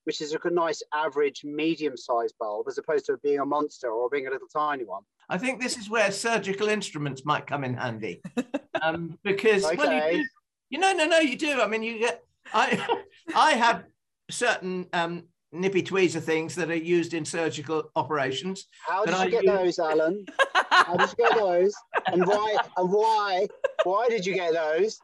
[0.03, 4.09] which is a nice average medium sized bulb as opposed to being a monster or
[4.09, 5.03] being a little tiny one.
[5.29, 8.21] I think this is where surgical instruments might come in handy.
[8.83, 10.25] Um, because well, you, do,
[10.71, 11.61] you know, no, no, you do.
[11.61, 12.83] I mean, you get I
[13.35, 13.83] I have
[14.31, 18.65] certain um, nippy tweezer things that are used in surgical operations.
[18.87, 20.25] How did you I get use- those, Alan?
[20.69, 21.73] How did you get those?
[22.07, 22.57] And why?
[22.77, 23.47] And why?
[23.83, 24.99] Why did you get those?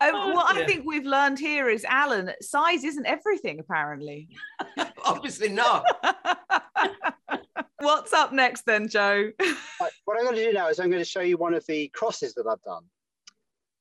[0.00, 4.28] Um, Oh, what I think we've learned here is, Alan, size isn't everything, apparently.
[5.04, 5.84] Obviously not.
[7.78, 9.30] What's up next, then, Joe?
[9.40, 11.64] Right, what I'm going to do now is I'm going to show you one of
[11.66, 12.84] the crosses that I've done.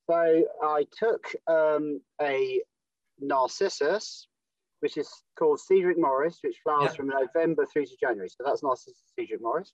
[0.10, 2.62] So I took um, a
[3.28, 4.28] Narcissus,
[4.82, 6.96] which is called Cedric Morris, which flowers Yeah.
[6.98, 8.30] from November through to January.
[8.30, 9.74] So that's Narcissus Cedric Morris.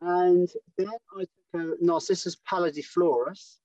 [0.00, 3.58] And then I took a Narcissus pallidiflorus.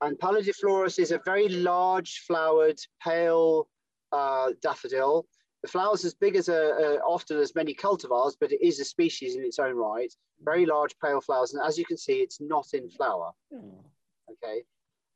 [0.00, 3.68] And pallidiflorus is a very large flowered, pale
[4.12, 5.26] uh, daffodil.
[5.62, 8.84] The flowers as big as a, a often as many cultivars, but it is a
[8.84, 10.10] species in its own right.
[10.42, 13.30] Very large, pale flowers, and as you can see, it's not in flower.
[13.52, 14.64] Okay,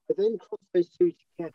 [0.06, 1.54] But then cross those two together,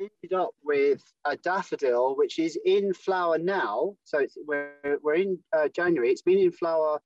[0.00, 3.94] ended up with a daffodil, which is in flower now.
[4.04, 6.10] So we're, we're in uh, January.
[6.10, 7.00] It's been in flower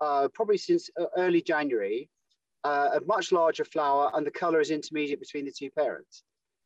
[0.00, 2.08] uh, probably since uh, early January,
[2.64, 6.24] uh, a much larger flower, and the color is intermediate between the two parents.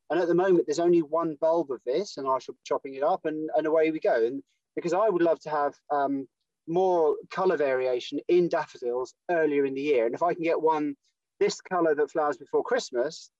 [0.08, 2.94] And at the moment, there's only one bulb of this, and I shall be chopping
[2.94, 4.14] it up, and, and away we go.
[4.14, 4.42] And
[4.74, 6.26] because I would love to have um,
[6.68, 10.06] more color variation in daffodils earlier in the year.
[10.06, 10.94] And if I can get one
[11.40, 13.30] this color that flowers before Christmas,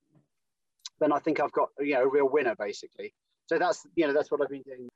[1.01, 3.15] then I think I've got you know a real winner basically.
[3.47, 4.89] So that's you know that's what I've been doing.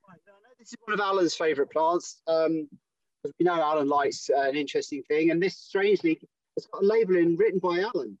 [0.59, 2.21] This is one of Alan's favourite plants.
[2.27, 2.67] Um,
[3.23, 6.19] we know Alan likes uh, an interesting thing, and this strangely
[6.57, 8.17] has got a labelling written by Alan.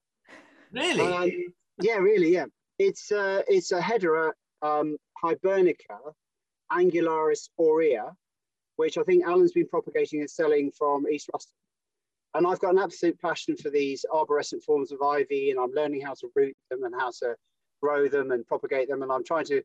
[0.71, 1.01] Really?
[1.01, 1.31] Um,
[1.81, 2.33] yeah, really.
[2.33, 2.45] Yeah,
[2.79, 5.99] it's uh, it's a Hedera um, hibernica
[6.71, 8.13] angularis aurea,
[8.77, 11.53] which I think Alan's been propagating and selling from East Ruston.
[12.33, 16.01] And I've got an absolute passion for these arborescent forms of ivy, and I'm learning
[16.01, 17.35] how to root them and how to
[17.81, 19.01] grow them and propagate them.
[19.01, 19.61] And I'm trying to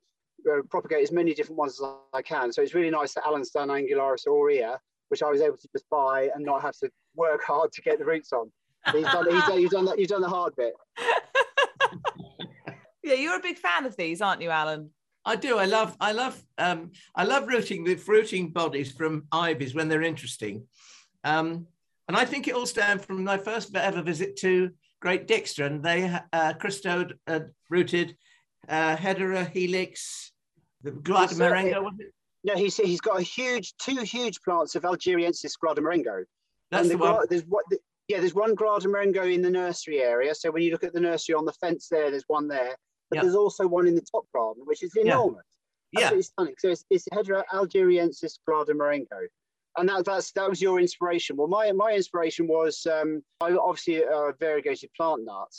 [0.50, 2.52] uh, propagate as many different ones as I can.
[2.52, 5.88] So it's really nice that Alan's done Angularis aurea, which I was able to just
[5.90, 8.50] buy and not have to work hard to get the roots on.
[8.92, 10.74] He's done, he's done, you've, done that, you've done the hard bit.
[13.02, 14.90] yeah, you're a big fan of these, aren't you, Alan?
[15.24, 15.58] I do.
[15.58, 15.96] I love.
[16.00, 16.40] I love.
[16.56, 20.68] Um, I love rooting the fruiting bodies from ivies when they're interesting,
[21.24, 21.66] um,
[22.06, 25.82] and I think it all stems from my first ever visit to Great Dixter, and
[25.82, 28.16] they uh, Christo uh, rooted
[28.68, 30.32] uh, Hedera helix,
[30.82, 32.12] the Glada was it?
[32.44, 36.24] No, he's he's got a huge, two huge plants of Algeriensis Glada
[36.70, 37.26] That's the, the one.
[37.28, 37.64] There's what.
[37.70, 37.78] The,
[38.08, 40.32] yeah, there's one Glada in the nursery area.
[40.32, 42.76] So when you look at the nursery on the fence there, there's one there.
[43.10, 45.44] But there's also one in the top garden, which is enormous.
[45.92, 46.02] Yeah.
[46.02, 46.54] Absolutely stunning.
[46.58, 48.74] So it's, it's Hedera Algeriensis Glada
[49.78, 51.36] And that, that's, that was your inspiration.
[51.36, 55.52] Well, my, my inspiration was um, I obviously a variegated plant nut.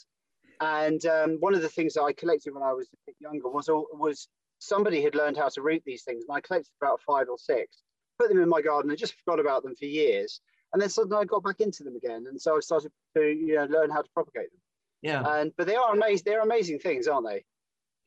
[0.59, 3.49] And um, one of the things that I collected when I was a bit younger
[3.49, 4.27] was, was
[4.59, 6.25] somebody had learned how to root these things.
[6.27, 7.83] And I collected about five or six,
[8.17, 10.41] put them in my garden and just forgot about them for years.
[10.73, 12.25] And then suddenly I got back into them again.
[12.27, 14.61] And so I started to you know, learn how to propagate them.
[15.03, 15.23] Yeah.
[15.25, 16.23] And but they are amazing.
[16.25, 17.43] They're amazing things, aren't they?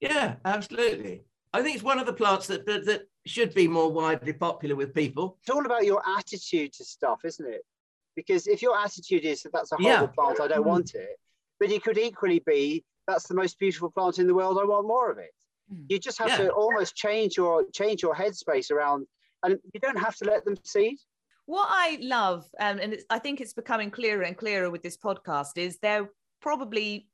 [0.00, 1.22] Yeah, absolutely.
[1.52, 4.76] I think it's one of the plants that, that, that should be more widely popular
[4.76, 5.38] with people.
[5.40, 7.62] It's all about your attitude to stuff, isn't it?
[8.16, 10.12] Because if your attitude is that that's a horrible yeah.
[10.14, 11.16] plant, I don't want it,
[11.60, 14.86] but it could equally be that's the most beautiful plant in the world, I want
[14.86, 15.30] more of it.
[15.68, 15.84] Hmm.
[15.88, 16.38] You just have yeah.
[16.38, 19.06] to almost change your change your headspace around,
[19.42, 20.98] and you don't have to let them seed.
[21.46, 25.56] What I love, um, and I think it's becoming clearer and clearer with this podcast,
[25.56, 27.08] is there probably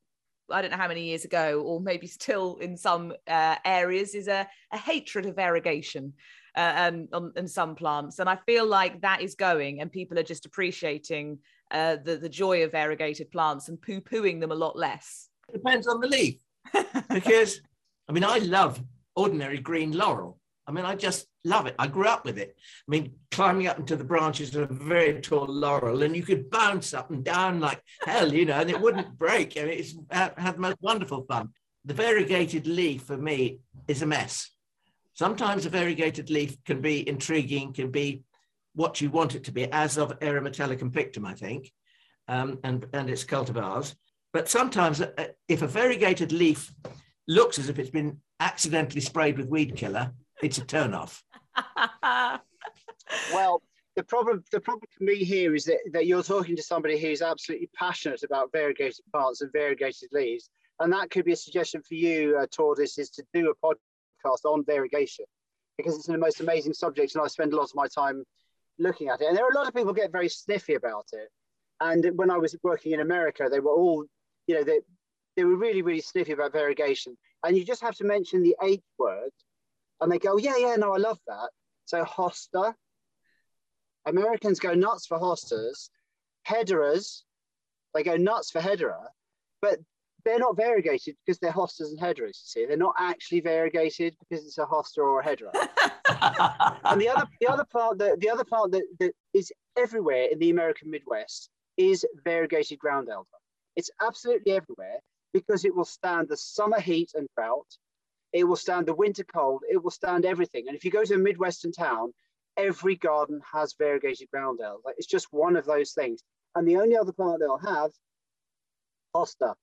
[0.51, 4.29] I don't know how many years ago, or maybe still in some uh, areas, is
[4.29, 6.13] a, a, hatred of variegation
[6.57, 8.19] uh, um, on, some plants.
[8.19, 11.39] And I feel like that is going, and people are just appreciating
[11.71, 15.29] uh, the, the joy of variegated plants and poo pooing them a lot less.
[15.49, 16.37] It depends on the leaf.
[17.11, 17.61] because,
[18.09, 18.83] I mean, I love
[19.15, 20.39] ordinary green laurel.
[20.67, 21.77] I mean, I just love it.
[21.79, 22.57] I grew up with it.
[22.59, 26.51] I mean, climbing up into the branches of a very tall laurel, and you could
[26.51, 29.57] bounce up and down like hell, you know, and it wouldn't break.
[29.57, 31.51] I mean, it's had the most wonderful fun.
[31.85, 34.51] The variegated leaf for me is a mess.
[35.15, 38.25] Sometimes a variegated leaf can be intriguing, can be
[38.75, 41.73] what you want it to be, as of Arum italicum pictum, I think,
[42.29, 43.95] um, and, and its cultivars.
[44.33, 46.71] But sometimes, uh, if a variegated leaf
[47.29, 51.23] looks as if it's been accidentally sprayed with weed killer, it's a turn off.
[53.33, 53.63] well,
[53.95, 57.23] the problem the problem for me here is that, that you're talking to somebody who's
[57.23, 60.51] absolutely passionate about variegated plants and variegated leaves.
[60.79, 64.45] And that could be a suggestion for you, uh, Thordis, is to do a podcast
[64.45, 65.25] on variegation
[65.79, 68.25] because it's the most amazing subject and I spend a lot of my time
[68.79, 69.29] looking at it.
[69.29, 71.31] And there are a lot of people get very sniffy about it.
[71.81, 74.05] And when I was working in America, they were all,
[74.47, 74.81] you know, they,
[75.37, 77.17] they were really, really sniffy about variegation.
[77.45, 79.31] And you just have to mention the H word
[80.01, 81.51] and they go, oh, yeah, yeah, no, I love that.
[81.87, 82.75] So hosta,
[84.07, 85.91] Americans go nuts for hostas.
[86.49, 87.23] Hederas,
[87.95, 89.07] they go nuts for hedera,
[89.61, 89.79] but
[90.25, 92.27] they're not variegated because they're hostas and hederas.
[92.27, 95.53] You see, they're not actually variegated because it's a hosta or a hedera.
[96.85, 100.39] and the other, the other plant, that, the other plant that, that is everywhere in
[100.39, 103.29] the American Midwest is variegated ground elder.
[103.77, 104.99] It's absolutely everywhere
[105.33, 107.67] because it will stand the summer heat and drought.
[108.33, 109.63] It will stand the winter cold.
[109.71, 110.65] It will stand everything.
[110.67, 112.13] And if you go to a Midwestern town,
[112.57, 114.81] every garden has variegated ground elder.
[114.85, 116.23] Like it's just one of those things.
[116.55, 117.91] And the only other plant they'll have,
[119.15, 119.55] hosta.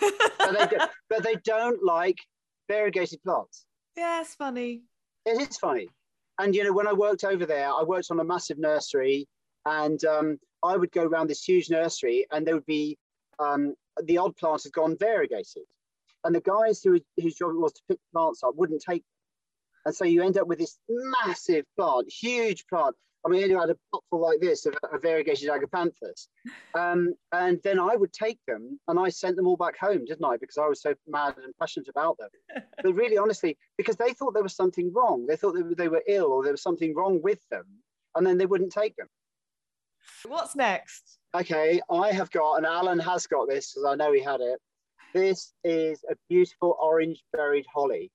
[0.00, 2.18] but, they do, but they don't like
[2.68, 3.66] variegated plants.
[3.96, 4.82] Yeah, it's funny.
[5.26, 5.88] It is funny.
[6.38, 9.28] And you know, when I worked over there, I worked on a massive nursery,
[9.66, 12.96] and um, I would go around this huge nursery, and there would be
[13.38, 15.64] um, the odd plant had gone variegated.
[16.24, 19.20] And the guys who whose job it was to pick plants up wouldn't take them.
[19.86, 22.94] And so you end up with this massive plant, huge plant.
[23.24, 26.28] I mean, you had a bottle like this of, of variegated agapanthus.
[26.74, 30.24] Um, and then I would take them and I sent them all back home, didn't
[30.24, 30.38] I?
[30.38, 32.30] Because I was so mad and passionate about them.
[32.82, 35.26] but really, honestly, because they thought there was something wrong.
[35.26, 37.64] They thought they were, they were ill or there was something wrong with them.
[38.14, 39.08] And then they wouldn't take them.
[40.26, 41.18] What's next?
[41.34, 44.58] Okay, I have got, and Alan has got this because I know he had it.
[45.14, 48.10] This is a beautiful orange berried holly.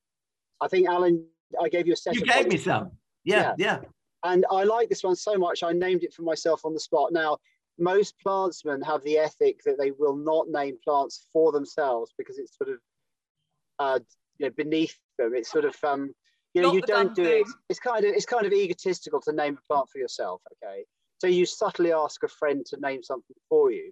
[0.62, 1.26] I think Alan,
[1.62, 2.16] I gave you a set.
[2.16, 2.92] You gave me some.
[3.24, 3.80] Yeah, yeah.
[4.24, 7.14] And I like this one so much, I named it for myself on the spot.
[7.14, 7.38] Now,
[7.78, 12.58] most plantsmen have the ethic that they will not name plants for themselves because it's
[12.58, 12.80] sort of
[13.80, 14.00] uh,
[14.38, 15.34] you know, beneath them.
[15.36, 16.14] It's sort of um,
[16.54, 17.48] you know Not you don't do it.
[17.70, 20.42] It's kind of it's kind of egotistical to name a plant for yourself.
[20.64, 20.86] Okay,
[21.20, 23.92] so you subtly ask a friend to name something for you.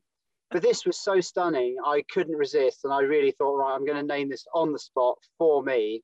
[0.53, 3.97] But this was so stunning, I couldn't resist, and I really thought, right, I'm going
[3.97, 6.03] to name this on the spot for me.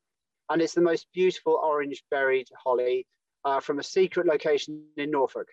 [0.50, 3.06] And it's the most beautiful orange berried holly
[3.46, 5.48] uh, from a secret location in Norfolk.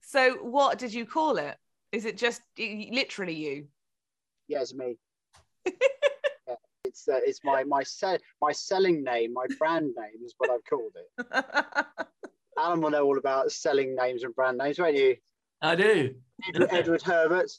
[0.00, 1.58] So, what did you call it?
[1.92, 3.66] Is it just literally you?
[4.48, 4.96] Yeah, it's me.
[6.46, 10.50] Yeah, it's uh, it's my my se- my selling name, my brand name is what
[10.50, 11.44] I've called it.
[12.58, 15.16] Alan will know all about selling names and brand names, won't you?
[15.62, 16.14] I do.
[16.48, 17.50] Edward, Edward Herbert.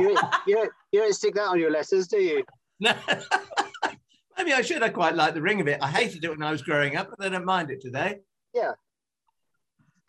[0.00, 2.44] You, you, don't, you don't stick that on your letters, do you?
[2.80, 2.94] No.
[4.36, 4.82] Maybe I should.
[4.82, 5.78] I quite like the ring of it.
[5.82, 8.20] I hated it when I was growing up, but I don't mind it today.
[8.54, 8.72] Yeah.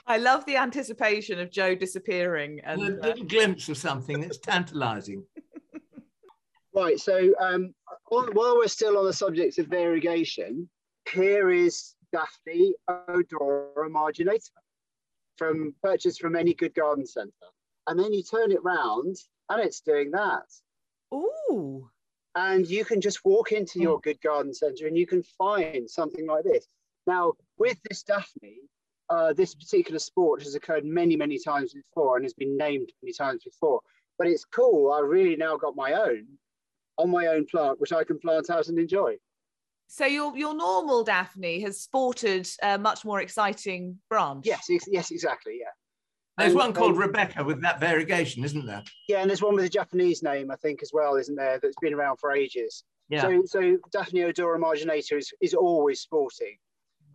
[0.08, 5.24] I love the anticipation of Joe disappearing A and uh, glimpse of something that's tantalising.
[6.74, 6.98] Right.
[6.98, 7.74] So um,
[8.14, 10.70] on, while we're still on the subject of variegation,
[11.12, 14.50] here is Daphne odora marginata
[15.42, 17.32] from purchased from any good garden centre.
[17.88, 19.16] And then you turn it round
[19.50, 20.46] and it's doing that.
[21.12, 21.90] ooh,
[22.36, 26.28] And you can just walk into your good garden centre and you can find something
[26.28, 26.68] like this.
[27.08, 28.60] Now, with this Daphne,
[29.10, 33.12] uh, this particular sport has occurred many, many times before and has been named many
[33.12, 33.82] times before.
[34.20, 34.92] But it's cool.
[34.92, 36.28] I've really now got my own
[37.00, 39.16] on my own plant, which I can plant out and enjoy.
[39.92, 44.46] So your your normal Daphne has sported a much more exciting branch.
[44.46, 45.58] Yes, yes, exactly.
[45.60, 45.66] Yeah.
[46.38, 48.84] There's And- one called and- Rebecca with that variegation, isn't there?
[49.10, 51.60] Yeah, and there's one with a Japanese name, I think, as well, isn't there?
[51.62, 52.86] That's been around for ages.
[53.10, 53.24] Yeah.
[53.24, 56.56] So, so Daphne odora marginata is, is always sporting,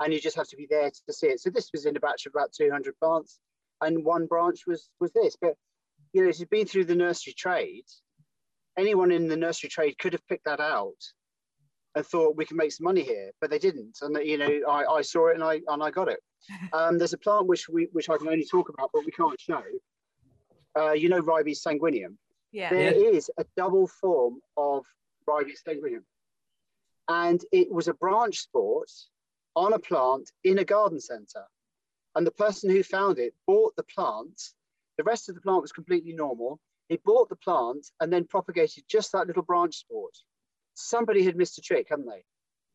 [0.00, 1.40] and you just have to be there to see it.
[1.40, 3.40] So this was in a batch of about 200 plants,
[3.80, 5.34] and one branch was was this.
[5.40, 5.54] But
[6.12, 7.86] you know, it's been through the nursery trade.
[8.76, 11.00] Anyone in the nursery trade could have picked that out
[11.96, 13.98] and thought we can make some money here, but they didn't.
[14.02, 16.20] And you know, I, I saw it and I and I got it.
[16.72, 19.40] Um, there's a plant which we which I can only talk about, but we can't
[19.40, 19.62] show.
[20.78, 22.16] Uh, you know, Ribes sanguineum
[22.56, 22.70] yeah.
[22.70, 24.84] there is a double form of
[25.26, 26.04] Ribes sanguineum.
[27.08, 28.90] And it was a branch sport
[29.54, 31.44] on a plant in a garden centre.
[32.14, 34.40] And the person who found it bought the plant.
[34.96, 36.58] The rest of the plant was completely normal.
[36.88, 40.16] He bought the plant and then propagated just that little branch sport.
[40.76, 42.24] Somebody had missed a trick, hadn't they?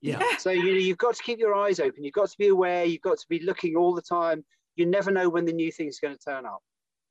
[0.01, 0.21] Yeah.
[0.39, 2.03] So you know, you've got to keep your eyes open.
[2.03, 2.83] You've got to be aware.
[2.85, 4.43] You've got to be looking all the time.
[4.75, 6.63] You never know when the new thing's going to turn up.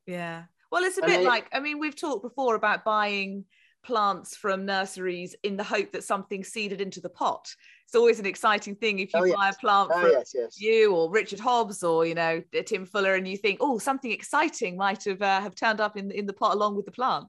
[0.07, 0.45] Yeah.
[0.73, 3.45] Well, it's a And bit they- like, I mean, we've talked before about buying
[3.83, 7.49] plants from nurseries in the hope that something seeded into the pot.
[7.87, 10.61] It's always an exciting thing if you Oh, buy a plant Oh from yes, yes.
[10.61, 14.77] you or Richard Hobbs or, you know, Tim Fuller and you think, oh, something exciting
[14.77, 17.29] might have uh, have turned up in, in the pot along with the plant.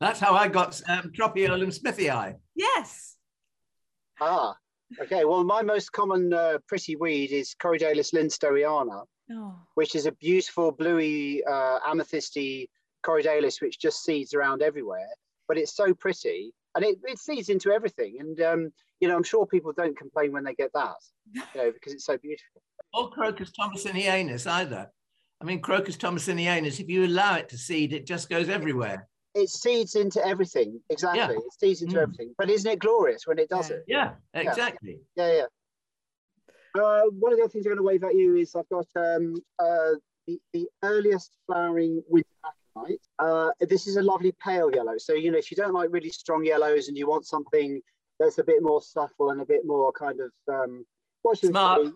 [0.00, 2.34] That's how I got um, Tropaeolum smithii.
[2.54, 3.16] Yes.
[4.20, 4.54] Ah,
[5.00, 5.24] okay.
[5.24, 9.54] Well, my most common uh, pretty weed is Corydalis linstowiana, Oh.
[9.74, 12.68] which is a beautiful bluey uh, amethysty
[13.04, 15.08] Corydalis, which just seeds around everywhere.
[15.48, 18.16] But it's so pretty, and it, it seeds into everything.
[18.20, 20.94] And um, you know, I'm sure people don't complain when they get that,
[21.32, 22.62] you know, because it's so beautiful.
[22.94, 24.90] Or Crocus tommasinianus either.
[25.40, 29.08] I mean, Crocus tommasinianus, if you allow it to seed, it just goes everywhere.
[29.34, 30.80] It seeds into everything.
[30.90, 32.02] Exactly, it seeds into Mm.
[32.02, 32.34] everything.
[32.36, 33.76] But isn't it glorious when it does Yeah.
[33.76, 33.84] it?
[33.86, 35.00] Yeah, exactly.
[35.16, 35.46] Yeah, yeah.
[36.74, 38.86] Uh, one of the other things I'm going to wave at you is I've got
[38.96, 39.92] um, uh,
[40.26, 42.28] the, the earliest flowering winter
[42.76, 43.00] aconite.
[43.18, 44.96] Uh, this is a lovely pale yellow.
[44.96, 47.80] So, you know, if you don't like really strong yellows and you want something
[48.18, 50.86] that's a bit more subtle and a bit more kind of, um,
[51.22, 51.86] what should we Smart.
[51.86, 51.92] say?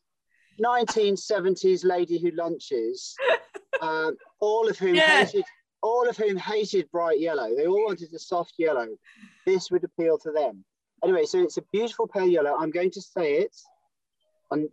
[0.63, 3.15] 1970s lady who lunches,
[3.81, 5.25] um, all of whom Yeah.
[5.25, 5.45] hated,
[5.87, 7.55] all of whom hated bright yellow.
[7.55, 8.89] They all wanted a soft yellow.
[9.47, 10.65] This would appeal to them.
[11.05, 12.57] Anyway, so it's a beautiful pale yellow.
[12.59, 13.55] I'm going to say it.
[14.51, 14.69] And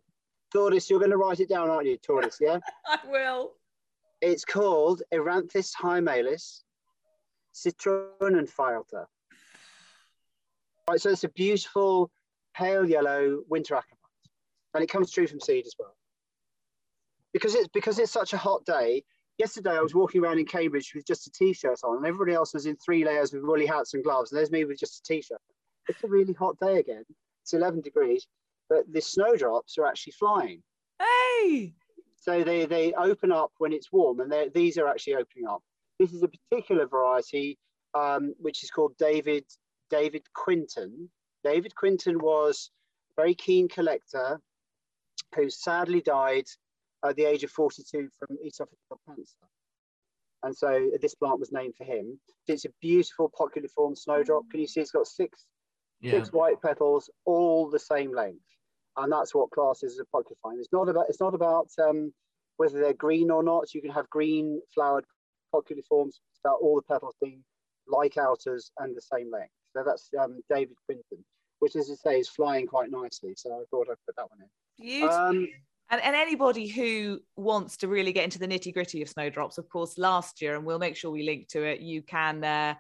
[0.54, 2.38] Thordis, you're going to write it down, aren't you, Thordis?
[2.40, 2.60] Yeah.
[2.88, 3.52] I will.
[4.22, 6.62] it's called Eranthis hyemalis
[7.56, 9.06] Zitronenfalter.
[10.90, 12.12] Right, so it's a beautiful
[12.56, 13.98] pale yellow winter aconite,
[14.74, 15.96] and it comes true from seed as well.
[17.32, 19.04] Because it's because it's such a hot day.
[19.38, 22.54] Yesterday I was walking around in Cambridge with just a t-shirt on, and everybody else
[22.54, 25.14] was in three layers with woolly hats and gloves, and there's me with just a
[25.14, 25.42] t-shirt.
[25.90, 27.04] It's a really hot day again.
[27.42, 28.28] It's 11 degrees,
[28.70, 30.62] but the snowdrops are actually flying.
[31.00, 31.74] Hey!
[32.16, 35.62] So they, they open up when it's warm, and these are actually opening up.
[36.00, 37.58] This is a particular variety,
[37.94, 39.46] um, which is called David
[39.90, 41.10] David Quinton.
[41.44, 42.72] David Quinton was
[43.12, 44.40] a very keen collector
[45.36, 46.46] who sadly died
[47.06, 49.48] at the age of 42 from esophageal cancer.
[50.44, 52.20] And so this plant was named for him.
[52.48, 54.44] It's a beautiful poculiform snowdrop.
[54.52, 55.46] Can you see it's got six,
[56.02, 56.12] yeah.
[56.12, 58.44] six white petals, all the same length.
[58.98, 60.60] And that's what classes as a poculiform.
[60.60, 62.14] It's not about, it's not about um,
[62.58, 63.74] whether they're green or not.
[63.74, 65.06] You can have green flowered
[65.56, 66.10] poculiforms.
[66.10, 67.44] It's about all the petals being
[67.88, 69.54] like outers and the same length.
[69.76, 71.26] So that's um, David Quinton,
[71.60, 73.34] which, as I say, is flying quite nicely.
[73.36, 74.86] So I thought I'd put that one in.
[74.86, 75.16] Beautiful.
[75.16, 75.48] Um,
[75.90, 79.70] and, and anybody who wants to really get into the nitty gritty of snowdrops, of
[79.70, 82.76] course, last year, and we'll make sure we link to it, you can uh,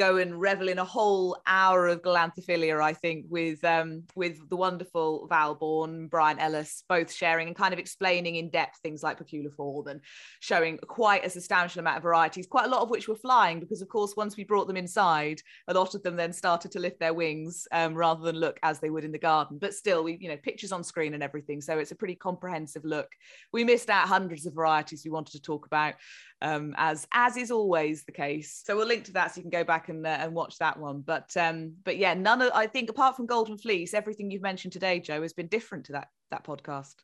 [0.00, 4.56] go and revel in a whole hour of galanthophilia, I think, with um, with the
[4.56, 9.18] wonderful Val Bourne, Brian Ellis, both sharing and kind of explaining in depth things like
[9.18, 10.00] poculiform and
[10.40, 13.82] showing quite a substantial amount of varieties, quite a lot of which were flying because,
[13.82, 16.98] of course, once we brought them inside, a lot of them then started to lift
[16.98, 19.58] their wings um, rather than look as they would in the garden.
[19.60, 21.60] But still, we, you know, pictures on screen and everything.
[21.60, 23.12] So it's a pretty comprehensive look.
[23.52, 25.94] We missed out hundreds of varieties we wanted to talk about
[26.42, 28.62] um, as as is always the case.
[28.64, 30.78] So we'll link to that so you can go back and uh, and watch that
[30.78, 31.02] one.
[31.02, 34.72] But um, but yeah, none of I think apart from Golden Fleece, everything you've mentioned
[34.72, 36.94] today, Joe, has been different to that that podcast.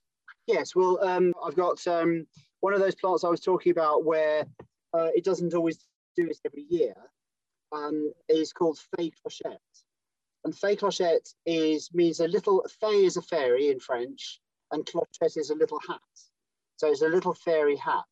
[0.46, 2.26] Yes, well, um, I've got um,
[2.60, 4.46] one of those plants I was talking about where
[4.94, 5.78] uh, it doesn't always
[6.16, 6.94] do this every year.
[7.72, 9.58] Um, is called fée clochette,
[10.44, 12.64] and fée clochette is means a little.
[12.82, 16.00] Fée is a fairy in French, and clochette is a little hat.
[16.76, 18.04] So it's a little fairy hat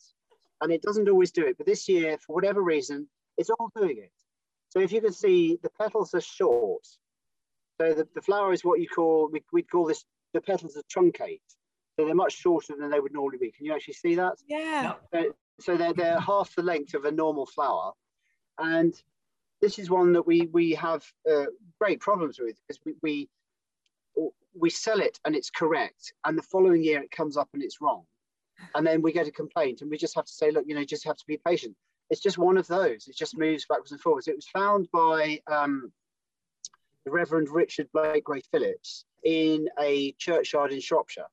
[0.61, 1.57] and it doesn't always do it.
[1.57, 4.13] But this year, for whatever reason, it's all doing it.
[4.71, 6.87] So if you can see, the petals are short.
[7.81, 10.83] So the, the flower is what you call, we, we'd call this, the petals are
[10.83, 11.41] truncate.
[11.97, 13.53] So they're much shorter than they would normally be.
[13.53, 14.35] Can you actually see that?
[14.49, 14.95] Yeah.
[15.13, 17.93] So, so they're, they're half the length of a normal flower.
[18.59, 18.95] And
[19.61, 21.47] this is one that we, we have uh,
[21.81, 23.29] great problems with because we, we,
[24.57, 26.13] we sell it and it's correct.
[26.25, 28.05] And the following year it comes up and it's wrong
[28.75, 30.85] and then we get a complaint and we just have to say look you know
[30.85, 31.75] just have to be patient.
[32.11, 33.09] It's just one of those.
[33.09, 34.29] It just moves backwards and forwards.
[34.29, 35.91] It was found by um,
[37.05, 41.29] the reverend richard blakegrave phillips in a churchyard in shropshire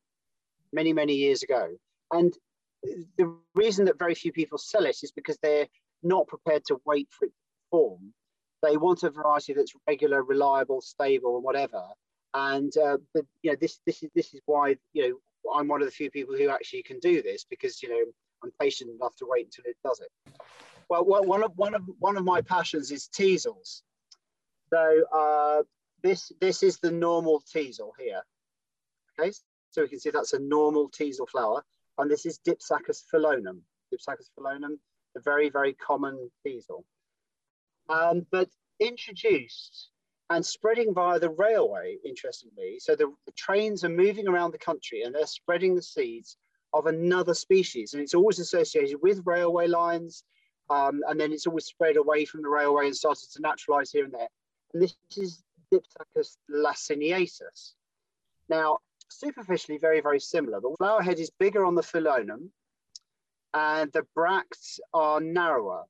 [0.73, 1.69] many many years ago.
[2.11, 2.33] And
[3.17, 5.67] the reason that very few people sell it is because they're
[6.03, 7.33] not prepared to wait for it to
[7.69, 8.13] form
[8.61, 11.83] they want a variety that's regular reliable stable and whatever.
[12.33, 15.15] And uh, but you know this this is this is why you know
[15.53, 18.11] I'm one of the few people who actually can do this because you know
[18.43, 20.09] I'm patient enough to wait until it does it.
[20.89, 23.83] Well, one of one of one of my passions is teasels.
[24.73, 25.63] So uh,
[26.03, 28.21] this this is the normal teasel here.
[29.19, 29.31] Okay,
[29.69, 31.63] so we can see that's a normal teasel flower,
[31.97, 33.59] and this is Dipsacus fullonum.
[33.93, 34.77] Dipsacus fullonum,
[35.15, 36.85] a very very common teasel.
[37.89, 39.90] Um, but introduced
[40.31, 42.77] and spreading via the railway, interestingly.
[42.79, 46.37] So the, the, trains are moving around the country and they're spreading the seeds
[46.73, 47.93] of another species.
[47.93, 50.23] And it's always associated with railway lines.
[50.69, 54.05] Um, and then it's always spread away from the railway and started to naturalize here
[54.05, 54.29] and there.
[54.73, 57.73] And this is Dipsacus laciniatus.
[58.47, 58.77] Now,
[59.09, 60.61] superficially very, very similar.
[60.61, 62.51] The flower head is bigger on the fullonum
[63.53, 65.83] and the bracts are narrower.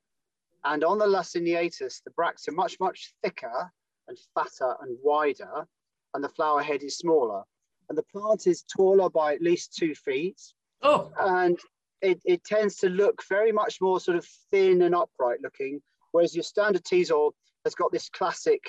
[0.64, 3.72] And on the laciniatus, the bracts are much, much thicker
[4.12, 5.66] and fatter and wider,
[6.14, 7.44] and the flower head is smaller.
[7.88, 10.40] And the plant is taller by at least two feet.
[10.82, 11.12] Oh.
[11.18, 11.58] And
[12.02, 15.82] it, it tends to look very much more sort of thin and upright looking,
[16.12, 17.34] whereas your standard teasel
[17.64, 18.62] has got this classic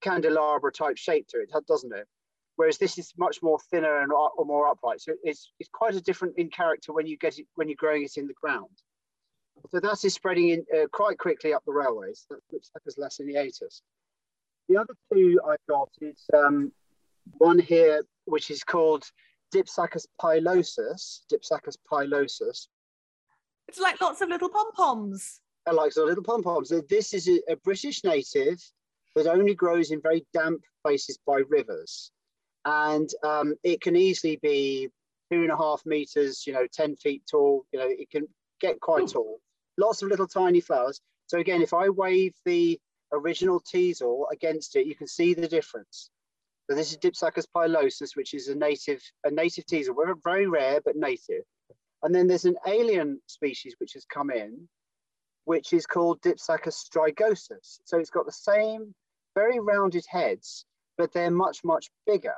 [0.00, 2.06] candelabra type shape to it, doesn't it?
[2.56, 5.00] Whereas this is much more thinner and or more upright.
[5.00, 8.04] So it's, it's quite a different in character when you get it when you're growing
[8.04, 8.70] it in the ground.
[9.70, 12.26] So that is spreading in uh, quite quickly up the railways.
[12.30, 13.80] That looks like as laciniatus.
[14.68, 16.72] The other two I've got is um,
[17.38, 19.04] one here, which is called
[19.54, 21.20] Dipsacus pilosus.
[21.32, 22.68] Dipsacus pilosus.
[23.68, 25.40] It's like lots of little pom poms.
[25.66, 26.72] I like the little pom poms.
[26.88, 28.60] This is a, a British native
[29.14, 32.10] that only grows in very damp places by rivers.
[32.64, 34.88] And um, it can easily be
[35.30, 37.64] two and a half meters, you know, 10 feet tall.
[37.72, 38.26] You know, it can
[38.60, 39.08] get quite Ooh.
[39.08, 39.40] tall.
[39.78, 41.00] Lots of little tiny flowers.
[41.26, 42.78] So again, if I wave the
[43.12, 46.10] original teasel against it, you can see the difference.
[46.68, 50.80] So this is Dipsacus pilosus, which is a native a native teasel, We're very rare
[50.84, 51.44] but native.
[52.02, 54.68] And then there's an alien species which has come in,
[55.44, 57.80] which is called Dipsacus strigosus.
[57.84, 58.94] So it's got the same
[59.34, 60.64] very rounded heads,
[60.96, 62.34] but they're much much bigger.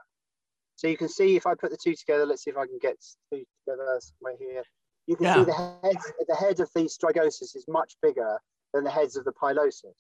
[0.77, 2.79] So you can see if I put the two together, let's see if I can
[2.81, 2.97] get
[3.33, 4.63] two together somewhere here.
[5.07, 5.35] You can yeah.
[5.37, 5.97] see the head,
[6.29, 8.39] the head of the strigosus is much bigger
[8.75, 9.95] than the heads of the pilosus.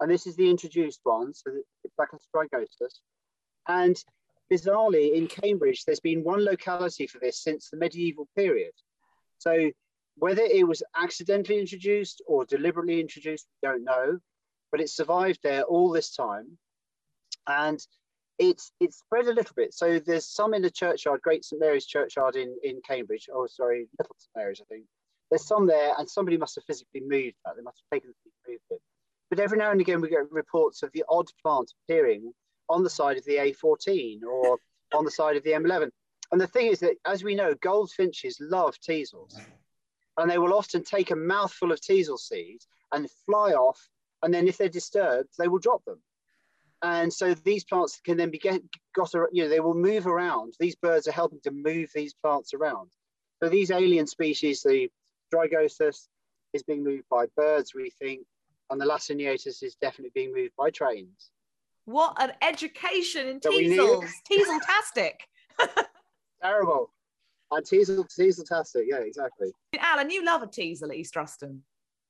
[0.00, 3.00] And this is the introduced one, so a strigosus.
[3.66, 3.96] And
[4.52, 8.72] bizarrely, in Cambridge, there's been one locality for this since the medieval period.
[9.38, 9.70] So
[10.16, 14.18] whether it was accidentally introduced or deliberately introduced, we don't know,
[14.70, 16.58] but it survived there all this time.
[17.46, 17.80] And
[18.38, 19.74] it's it's spread a little bit.
[19.74, 23.28] So there's some in the churchyard, Great St Mary's Churchyard in, in Cambridge.
[23.32, 24.84] Oh, sorry, Little St Mary's, I think.
[25.30, 27.56] There's some there, and somebody must have physically moved that.
[27.56, 28.80] They must have taken the moved it.
[29.30, 32.32] But every now and again, we get reports of the odd plant appearing
[32.68, 34.58] on the side of the A14 or
[34.94, 35.90] on the side of the M11.
[36.32, 39.38] And the thing is that, as we know, goldfinches love teasels,
[40.16, 43.80] and they will often take a mouthful of teasel seeds and fly off.
[44.22, 46.02] And then, if they're disturbed, they will drop them
[46.82, 48.62] and so these plants can then be get,
[48.94, 52.54] got you know they will move around these birds are helping to move these plants
[52.54, 52.90] around
[53.42, 54.88] so these alien species the
[55.32, 56.08] strigosus
[56.52, 58.20] is being moved by birds we think
[58.70, 61.30] and the laciniatus is definitely being moved by trains.
[61.84, 65.20] What an education in teasels teasel-tastic
[66.42, 66.90] terrible.
[67.50, 69.52] And teasel teasel-tastic yeah exactly.
[69.78, 71.62] Alan you love a teasel at east ruston.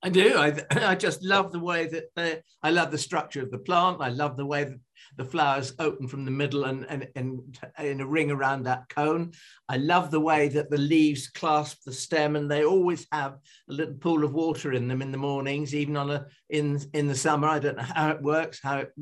[0.03, 0.37] I do.
[0.37, 3.99] I, I just love the way that they, I love the structure of the plant.
[4.01, 4.79] I love the way that
[5.17, 9.33] the flowers open from the middle and, and, and in a ring around that cone.
[9.69, 13.39] I love the way that the leaves clasp the stem and they always have
[13.69, 17.07] a little pool of water in them in the mornings, even on a in in
[17.07, 17.49] the summer.
[17.49, 18.93] I don't know how it works, how it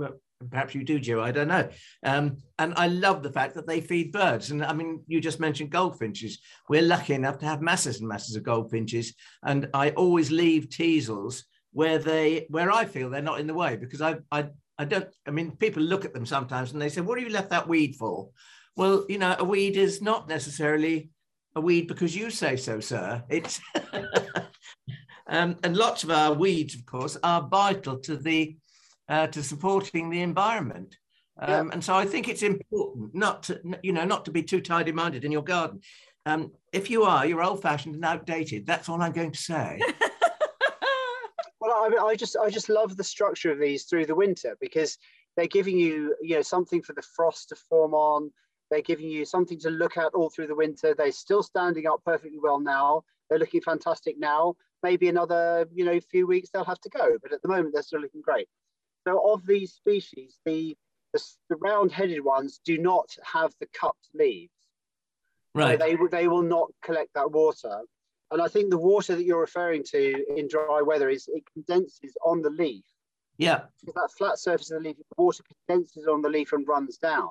[0.51, 1.23] perhaps you do, Joe.
[1.23, 1.69] I don't know.
[2.03, 4.51] Um, and I love the fact that they feed birds.
[4.51, 6.39] And I mean, you just mentioned goldfinches.
[6.69, 11.45] We're lucky enough to have masses and masses of goldfinches, and I always leave teasels
[11.73, 14.49] where they where I feel they're not in the way because I I
[14.79, 15.09] I don't.
[15.27, 17.69] I mean, people look at them sometimes and they say, "What have you left that
[17.69, 18.31] weed for?"
[18.77, 21.11] Well, you know, a weed is not necessarily
[21.55, 23.23] a weed because you say so, sir.
[23.29, 23.61] It's
[25.27, 28.57] um, and lots of our weeds, of course, are vital to the
[29.09, 30.97] uh, to supporting the environment.
[31.39, 31.73] Um, yeah.
[31.73, 35.25] And so I think it's important not to, you know, not to be too tidy-minded
[35.25, 35.81] in your garden.
[36.25, 38.67] Um, if you are, you're old-fashioned and outdated.
[38.67, 39.81] That's all I'm going to say.
[41.87, 44.99] I, mean, I just, I just love the structure of these through the winter because
[45.37, 48.33] they're giving you, you know, something for the frost to form on.
[48.71, 50.95] They're giving you something to look at all through the winter.
[50.95, 53.05] They're still standing up perfectly well now.
[53.29, 54.55] They're looking fantastic now.
[54.83, 57.83] Maybe another, you know, few weeks they'll have to go, but at the moment they're
[57.83, 58.49] still looking great.
[59.07, 60.77] So of these species, the,
[61.13, 64.51] the, the round-headed ones do not have the cupped leaves.
[65.55, 65.79] Right.
[65.79, 67.83] So they, they will not collect that water.
[68.31, 72.17] And I think the water that you're referring to in dry weather is it condenses
[72.25, 72.85] on the leaf.
[73.39, 73.63] Yeah.
[73.81, 77.31] Because that flat surface of the leaf, water condenses on the leaf and runs down.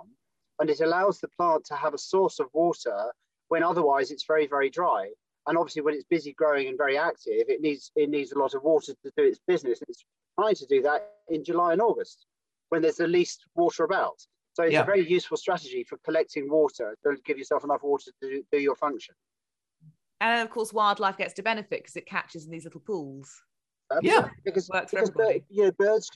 [0.60, 3.12] And it allows the plant to have a source of water
[3.50, 5.10] when otherwise it's very, very dry.
[5.48, 8.56] And obviously when it's busy growing and very active, it needs it needs a lot
[8.56, 9.80] of water to do its business.
[9.88, 10.06] It's
[10.40, 12.26] trying to do that in July and August
[12.70, 14.26] when there's the least water about.
[14.54, 14.82] So it's yeah.
[14.82, 18.60] a very useful strategy for collecting water to give yourself enough water to do, do
[18.60, 19.14] your function.
[20.22, 23.42] And of course, wildlife gets to benefit because it catches in these little pools.
[24.02, 26.10] yeah, because, because bird, you know, birds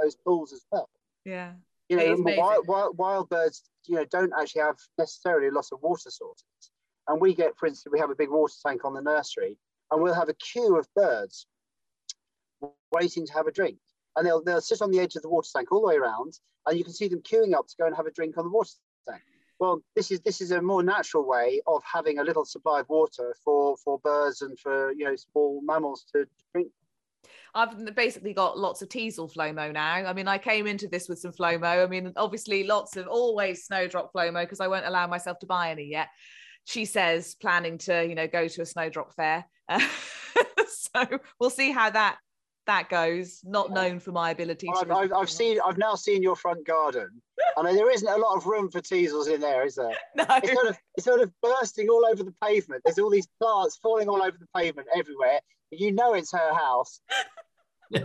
[0.00, 0.88] those pools as well.
[1.24, 1.52] Yeah,
[1.88, 5.82] you know, wild, wild, wild birds, you know, don't actually have necessarily a loss of
[5.82, 6.44] water sources.
[7.08, 9.58] And we get, for instance, we have a big water tank on the nursery,
[9.90, 11.46] and we'll have a queue of birds
[12.92, 13.76] waiting to have a drink.
[14.16, 16.38] And they'll, they'll sit on the edge of the water tank all the way around,
[16.66, 18.50] and you can see them queuing up to go and have a drink on the
[18.50, 18.70] water
[19.08, 19.22] tank.
[19.58, 22.88] Well, this is this is a more natural way of having a little supply of
[22.88, 26.70] water for for birds and for you know small mammals to drink.
[27.54, 29.94] I've basically got lots of teasel flomo now.
[29.94, 31.84] I mean, I came into this with some flomo.
[31.84, 35.70] I mean, obviously, lots of always snowdrop flomo because I won't allow myself to buy
[35.70, 36.08] any yet.
[36.64, 39.46] She says planning to, you know, go to a snowdrop fair.
[39.68, 39.80] Uh,
[40.68, 41.06] so
[41.38, 42.18] we'll see how that
[42.66, 43.40] that goes.
[43.44, 44.68] Not known for my ability.
[44.74, 45.58] I've, I've, I've, seen.
[45.64, 47.22] I've now seen your front garden.
[47.56, 49.96] I mean, there isn't a lot of room for teasels in there, is there?
[50.16, 50.24] No.
[50.28, 52.82] It's sort of, it's sort of bursting all over the pavement.
[52.84, 55.40] There's all these plants falling all over the pavement everywhere.
[55.70, 57.00] You know it's her house.
[57.94, 58.02] so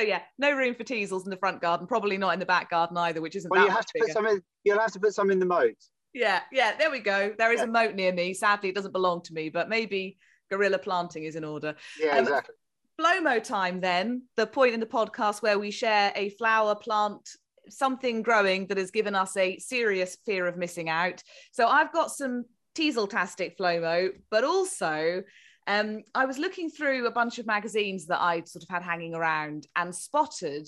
[0.00, 1.86] yeah, no room for teasels in the front garden.
[1.86, 3.50] Probably not in the back garden either, which isn't.
[3.50, 4.06] Well, you have to bigger.
[4.06, 4.26] put some.
[4.26, 5.76] In, you'll have to put some in the moat.
[6.14, 6.76] Yeah, yeah.
[6.76, 7.34] There we go.
[7.36, 7.64] There is yeah.
[7.64, 8.32] a moat near me.
[8.32, 10.18] Sadly, it doesn't belong to me, but maybe
[10.50, 11.74] gorilla planting is in order.
[12.00, 12.54] Yeah, um, exactly
[13.00, 17.28] Flomo time, then, the point in the podcast where we share a flower, plant,
[17.72, 21.22] something growing that has given us a serious fear of missing out.
[21.52, 22.44] So I've got some
[22.74, 25.22] Teaseltastic Flomo, but also
[25.66, 29.14] um, I was looking through a bunch of magazines that I'd sort of had hanging
[29.14, 30.66] around and spotted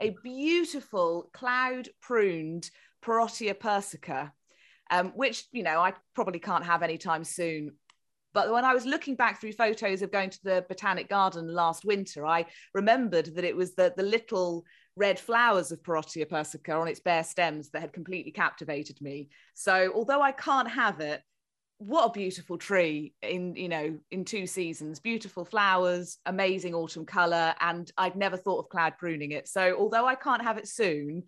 [0.00, 2.68] a beautiful cloud pruned
[3.02, 4.30] Parrotia persica,
[4.90, 7.72] um, which, you know, I probably can't have anytime soon.
[8.34, 11.84] But when I was looking back through photos of going to the Botanic Garden last
[11.84, 14.64] winter, I remembered that it was the, the little
[14.96, 19.28] red flowers of Parrotia persica on its bare stems that had completely captivated me.
[19.54, 21.22] So although I can't have it,
[21.78, 25.00] what a beautiful tree in you know in two seasons.
[25.00, 29.48] Beautiful flowers amazing autumn color and i'd never thought of cloud pruning it.
[29.48, 31.24] So although i can't have it soon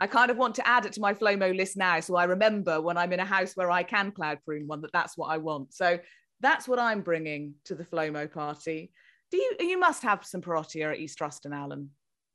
[0.00, 2.80] i kind of want to add it to my flomo list now so i remember
[2.80, 5.36] when i'm in a house where i can cloud prune one that that's what i
[5.36, 5.74] want.
[5.74, 5.98] So
[6.40, 8.90] that's what i'm bringing to the flomo party.
[9.30, 11.90] Do you you must have some parrotia at east ruston alan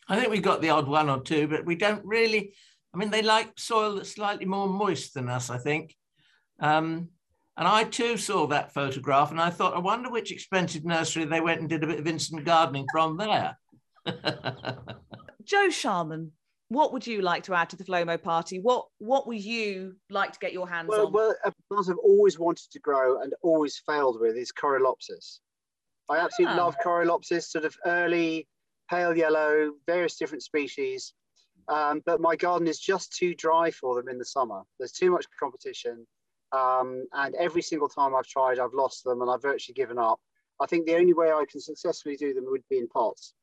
[0.10, 2.54] i think we've got the odd one or two but we don't really
[2.94, 5.96] i mean they like soil that's slightly more moist than us i think
[6.60, 7.10] um,
[7.58, 11.42] and I too saw that photograph and I thought, I wonder which expensive nursery they
[11.42, 13.58] went and did a bit of instant gardening from there.
[15.44, 16.32] Joe Sharman,
[16.70, 18.60] what would you like to add to the Flomo party?
[18.60, 21.14] What what would you like to get your hands well, on?
[21.14, 25.40] Well, a plant I've always wanted to grow and always failed with is Corylopsis.
[26.10, 26.66] I absolutely ah.
[26.66, 28.48] love Corylopsis, sort of early,
[28.90, 31.14] pale yellow, various different species.
[31.68, 34.62] Um, but my garden is just too dry for them in the summer.
[34.80, 36.06] There's too much competition.
[36.52, 40.20] Um, and every single time I've tried, I've lost them and I've virtually given up.
[40.62, 43.34] I think the only way I can successfully do them would be in pots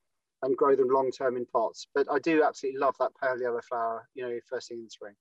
[0.42, 1.86] and grow them long term in pots.
[1.94, 4.90] But I do absolutely love that pale yellow flower, you know, first thing in the
[4.90, 5.14] spring.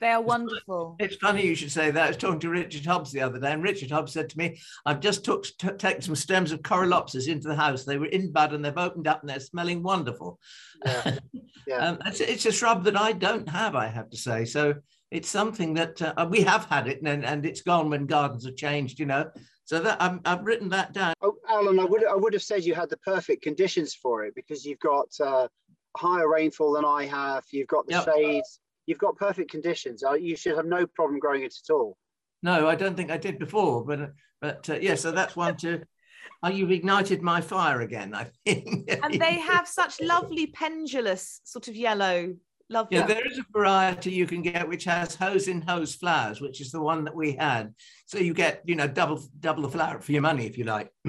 [0.00, 0.96] They are wonderful.
[1.00, 2.04] It's funny you should say that.
[2.04, 4.60] I was talking to Richard Hobbs the other day, and Richard Hobbs said to me,
[4.86, 7.84] I've just took t- taken some stems of Corylopsis into the house.
[7.84, 10.38] They were in bud and they've opened up and they're smelling wonderful.
[10.84, 11.18] Yeah.
[11.66, 11.76] yeah.
[11.78, 14.44] um, it's, it's, a shrub that I don't have, I have to say.
[14.44, 14.74] So
[15.10, 18.56] it's something that uh, we have had it and, and it's gone when gardens have
[18.56, 19.30] changed, you know.
[19.64, 21.12] So that i have written that down.
[21.20, 24.34] Oh, Alan, I would I would have said you had the perfect conditions for it
[24.34, 25.46] because you've got uh,
[25.94, 27.44] higher rainfall than I have.
[27.50, 28.04] You've got the yep.
[28.06, 28.60] shades.
[28.88, 30.02] You've got perfect conditions.
[30.02, 31.96] Uh, you should have no problem growing it at all.
[32.42, 34.94] No, I don't think I did before, but but uh, yeah.
[34.94, 35.82] So that's one to.
[36.42, 38.88] Oh, you've ignited my fire again, I think.
[39.02, 42.34] and they have such lovely pendulous sort of yellow
[42.70, 46.40] Love yeah, there is a variety you can get which has hose in hose flowers,
[46.40, 47.74] which is the one that we had.
[48.04, 50.92] So you get, you know, double double the flower for your money if you like.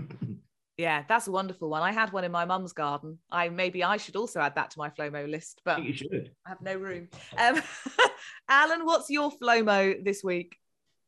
[0.80, 1.84] yeah, that's a wonderful one.
[1.84, 3.20] I had one in my mum's garden.
[3.32, 6.32] I maybe I should also add that to my Flomo list, but you should.
[6.46, 7.10] I have no room.
[7.38, 7.62] Um,
[8.50, 10.58] Alan, what's your Flomo this week?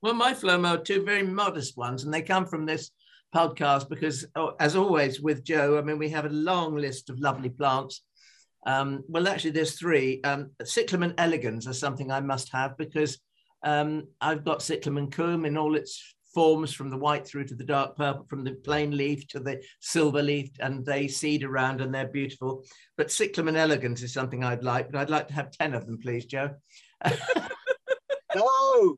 [0.02, 2.92] Well, my Flomo are two very modest ones, and they come from this
[3.34, 7.20] podcast because, oh, as always with Joe, I mean, we have a long list of
[7.20, 8.02] lovely plants
[8.66, 10.22] um, well, actually, there's three.
[10.24, 13.20] Um, Cyclamen elegans are something I must have because
[13.64, 17.64] um, I've got Cyclamen coum in all its forms from the white through to the
[17.64, 21.94] dark purple, from the plain leaf to the silver leaf, and they seed around and
[21.94, 22.64] they're beautiful.
[22.98, 25.98] But Cyclamen elegans is something I'd like, but I'd like to have 10 of them,
[26.00, 26.52] please, Joe.
[28.36, 28.98] no,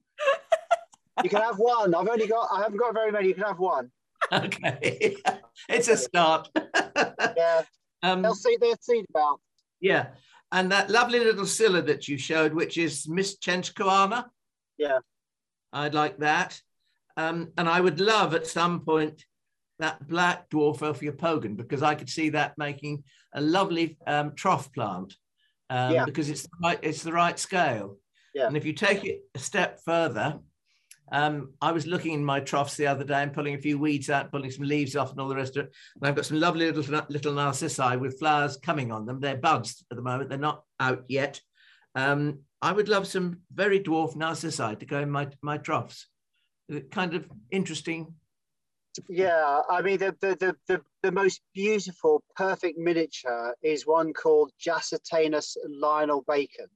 [1.23, 1.93] you can have one.
[1.93, 3.29] I've only got, I haven't got very many.
[3.29, 3.91] You can have one.
[4.31, 5.17] Okay,
[5.69, 6.49] it's a start.
[6.95, 7.63] yeah.
[8.01, 9.39] Um, they'll see, they'll seed about.
[9.79, 10.07] Yeah.
[10.51, 14.25] And that lovely little Scilla that you showed, which is Mischtschenkoana.
[14.77, 14.99] Yeah.
[15.71, 16.61] I'd like that.
[17.17, 19.23] Um, and I would love at some point
[19.79, 23.03] that black dwarf Ophiopogon because I could see that making
[23.33, 25.15] a lovely um, trough plant
[25.69, 26.05] um, yeah.
[26.05, 27.97] because it's the right, it's the right scale.
[28.33, 28.47] Yeah.
[28.47, 30.39] And if you take it a step further,
[31.11, 34.09] um, I was looking in my troughs the other day and pulling a few weeds
[34.09, 35.73] out, pulling some leaves off and all the rest of it.
[35.95, 39.19] And I've got some lovely little, little narcissi with flowers coming on them.
[39.19, 40.29] They're buds at the moment.
[40.29, 41.39] They're not out yet.
[41.93, 46.07] Um, I would love some very dwarf narcissi to go in my, my troughs.
[46.91, 48.13] Kind of interesting.
[49.09, 54.51] Yeah, I mean, the, the, the, the, the most beautiful, perfect miniature is one called
[54.63, 56.67] Jacetanus Lionel Bacon.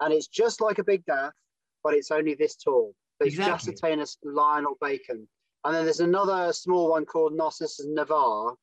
[0.00, 1.32] And it's just like a big daff,
[1.82, 2.94] but it's only this tall.
[3.18, 3.72] There's exactly.
[3.72, 5.28] Jacetanus Lionel Bacon.
[5.64, 8.54] And then there's another small one called Narcissus nivar,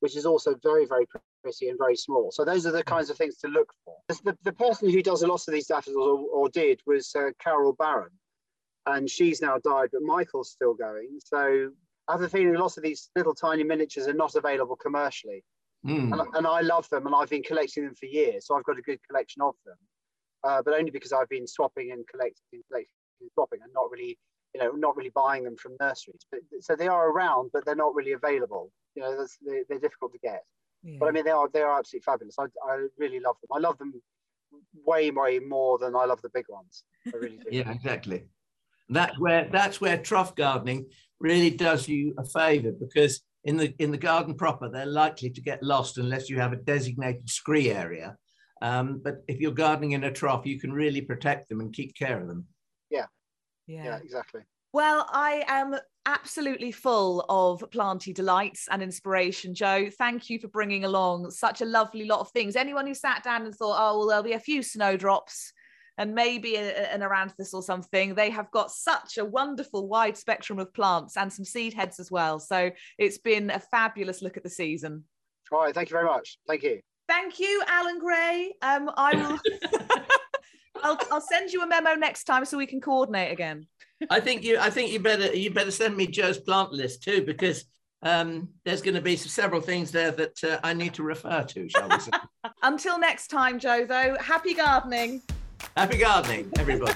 [0.00, 1.06] which is also very, very
[1.42, 2.30] pretty and very small.
[2.30, 3.96] So those are the kinds of things to look for.
[4.08, 7.30] The, the person who does a lot of these daffodils or, or did was uh,
[7.42, 8.10] Carol Barron.
[8.86, 11.18] And she's now died, but Michael's still going.
[11.24, 11.70] So
[12.08, 15.44] I have a feeling lots of these little tiny miniatures are not available commercially.
[15.84, 16.12] Mm.
[16.12, 18.46] And, and, I love them and I've been collecting them for years.
[18.46, 19.76] So I've got a good collection of them.
[20.44, 22.90] Uh, but only because I've been swapping and collecting, collecting
[23.34, 24.18] dropping and not really,
[24.54, 26.24] you know, not really buying them from nurseries.
[26.30, 28.70] But so they are around, but they're not really available.
[28.94, 30.42] You know, they're, they're difficult to get.
[30.82, 30.96] Yeah.
[31.00, 32.36] But I mean, they are they are absolutely fabulous.
[32.38, 33.56] I, I really love them.
[33.56, 33.94] I love them
[34.84, 36.84] way way more than I love the big ones.
[37.06, 37.44] I really do.
[37.50, 38.24] Yeah, exactly.
[38.88, 40.86] That's where that's where trough gardening
[41.18, 45.40] really does you a favour because in the in the garden proper they're likely to
[45.40, 48.16] get lost unless you have a designated scree area.
[48.62, 51.94] Um, but if you're gardening in a trough, you can really protect them and keep
[51.94, 52.46] care of them.
[53.66, 53.84] yeah.
[53.84, 54.42] yeah, exactly.
[54.72, 55.76] Well, I am
[56.06, 59.90] absolutely full of planty delights and inspiration, Joe.
[59.90, 62.56] Thank you for bringing along such a lovely lot of things.
[62.56, 65.52] Anyone who sat down and thought, oh, well, there'll be a few snowdrops
[65.98, 70.72] and maybe an Eranthis or something, they have got such a wonderful wide spectrum of
[70.74, 72.38] plants and some seed heads as well.
[72.38, 75.04] So it's been a fabulous look at the season.
[75.52, 76.38] All right, thank you very much.
[76.46, 76.80] Thank you.
[77.08, 78.52] Thank you, Alan Gray.
[78.62, 79.38] Um, I will.
[80.82, 83.66] I'll, I'll send you a memo next time so we can coordinate again.
[84.10, 87.22] I think you I think you better you better send me Joe's plant list too
[87.24, 87.64] because
[88.02, 91.68] um, there's going to be several things there that uh, I need to refer to.
[91.68, 92.10] Shall we say?
[92.62, 93.86] Until next time, Joe.
[93.86, 95.22] Though, happy gardening.
[95.76, 96.94] Happy gardening, everybody.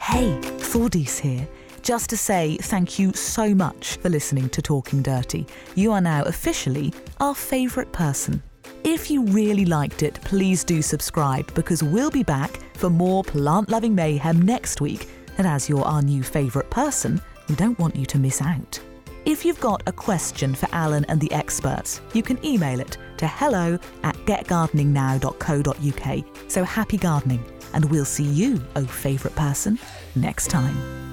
[0.00, 1.48] Hey, Thordis here.
[1.82, 5.44] Just to say thank you so much for listening to Talking Dirty.
[5.74, 8.40] You are now officially our favourite person.
[8.84, 13.70] If you really liked it, please do subscribe because we'll be back for more plant
[13.70, 15.08] loving mayhem next week.
[15.36, 18.78] And as you're our new favourite person, we don't want you to miss out.
[19.24, 23.26] If you've got a question for Alan and the experts, you can email it to
[23.26, 26.24] hello at getgardeningnow.co.uk.
[26.48, 27.44] So happy gardening,
[27.76, 29.78] and we'll see you, oh favourite person,
[30.16, 31.05] next time.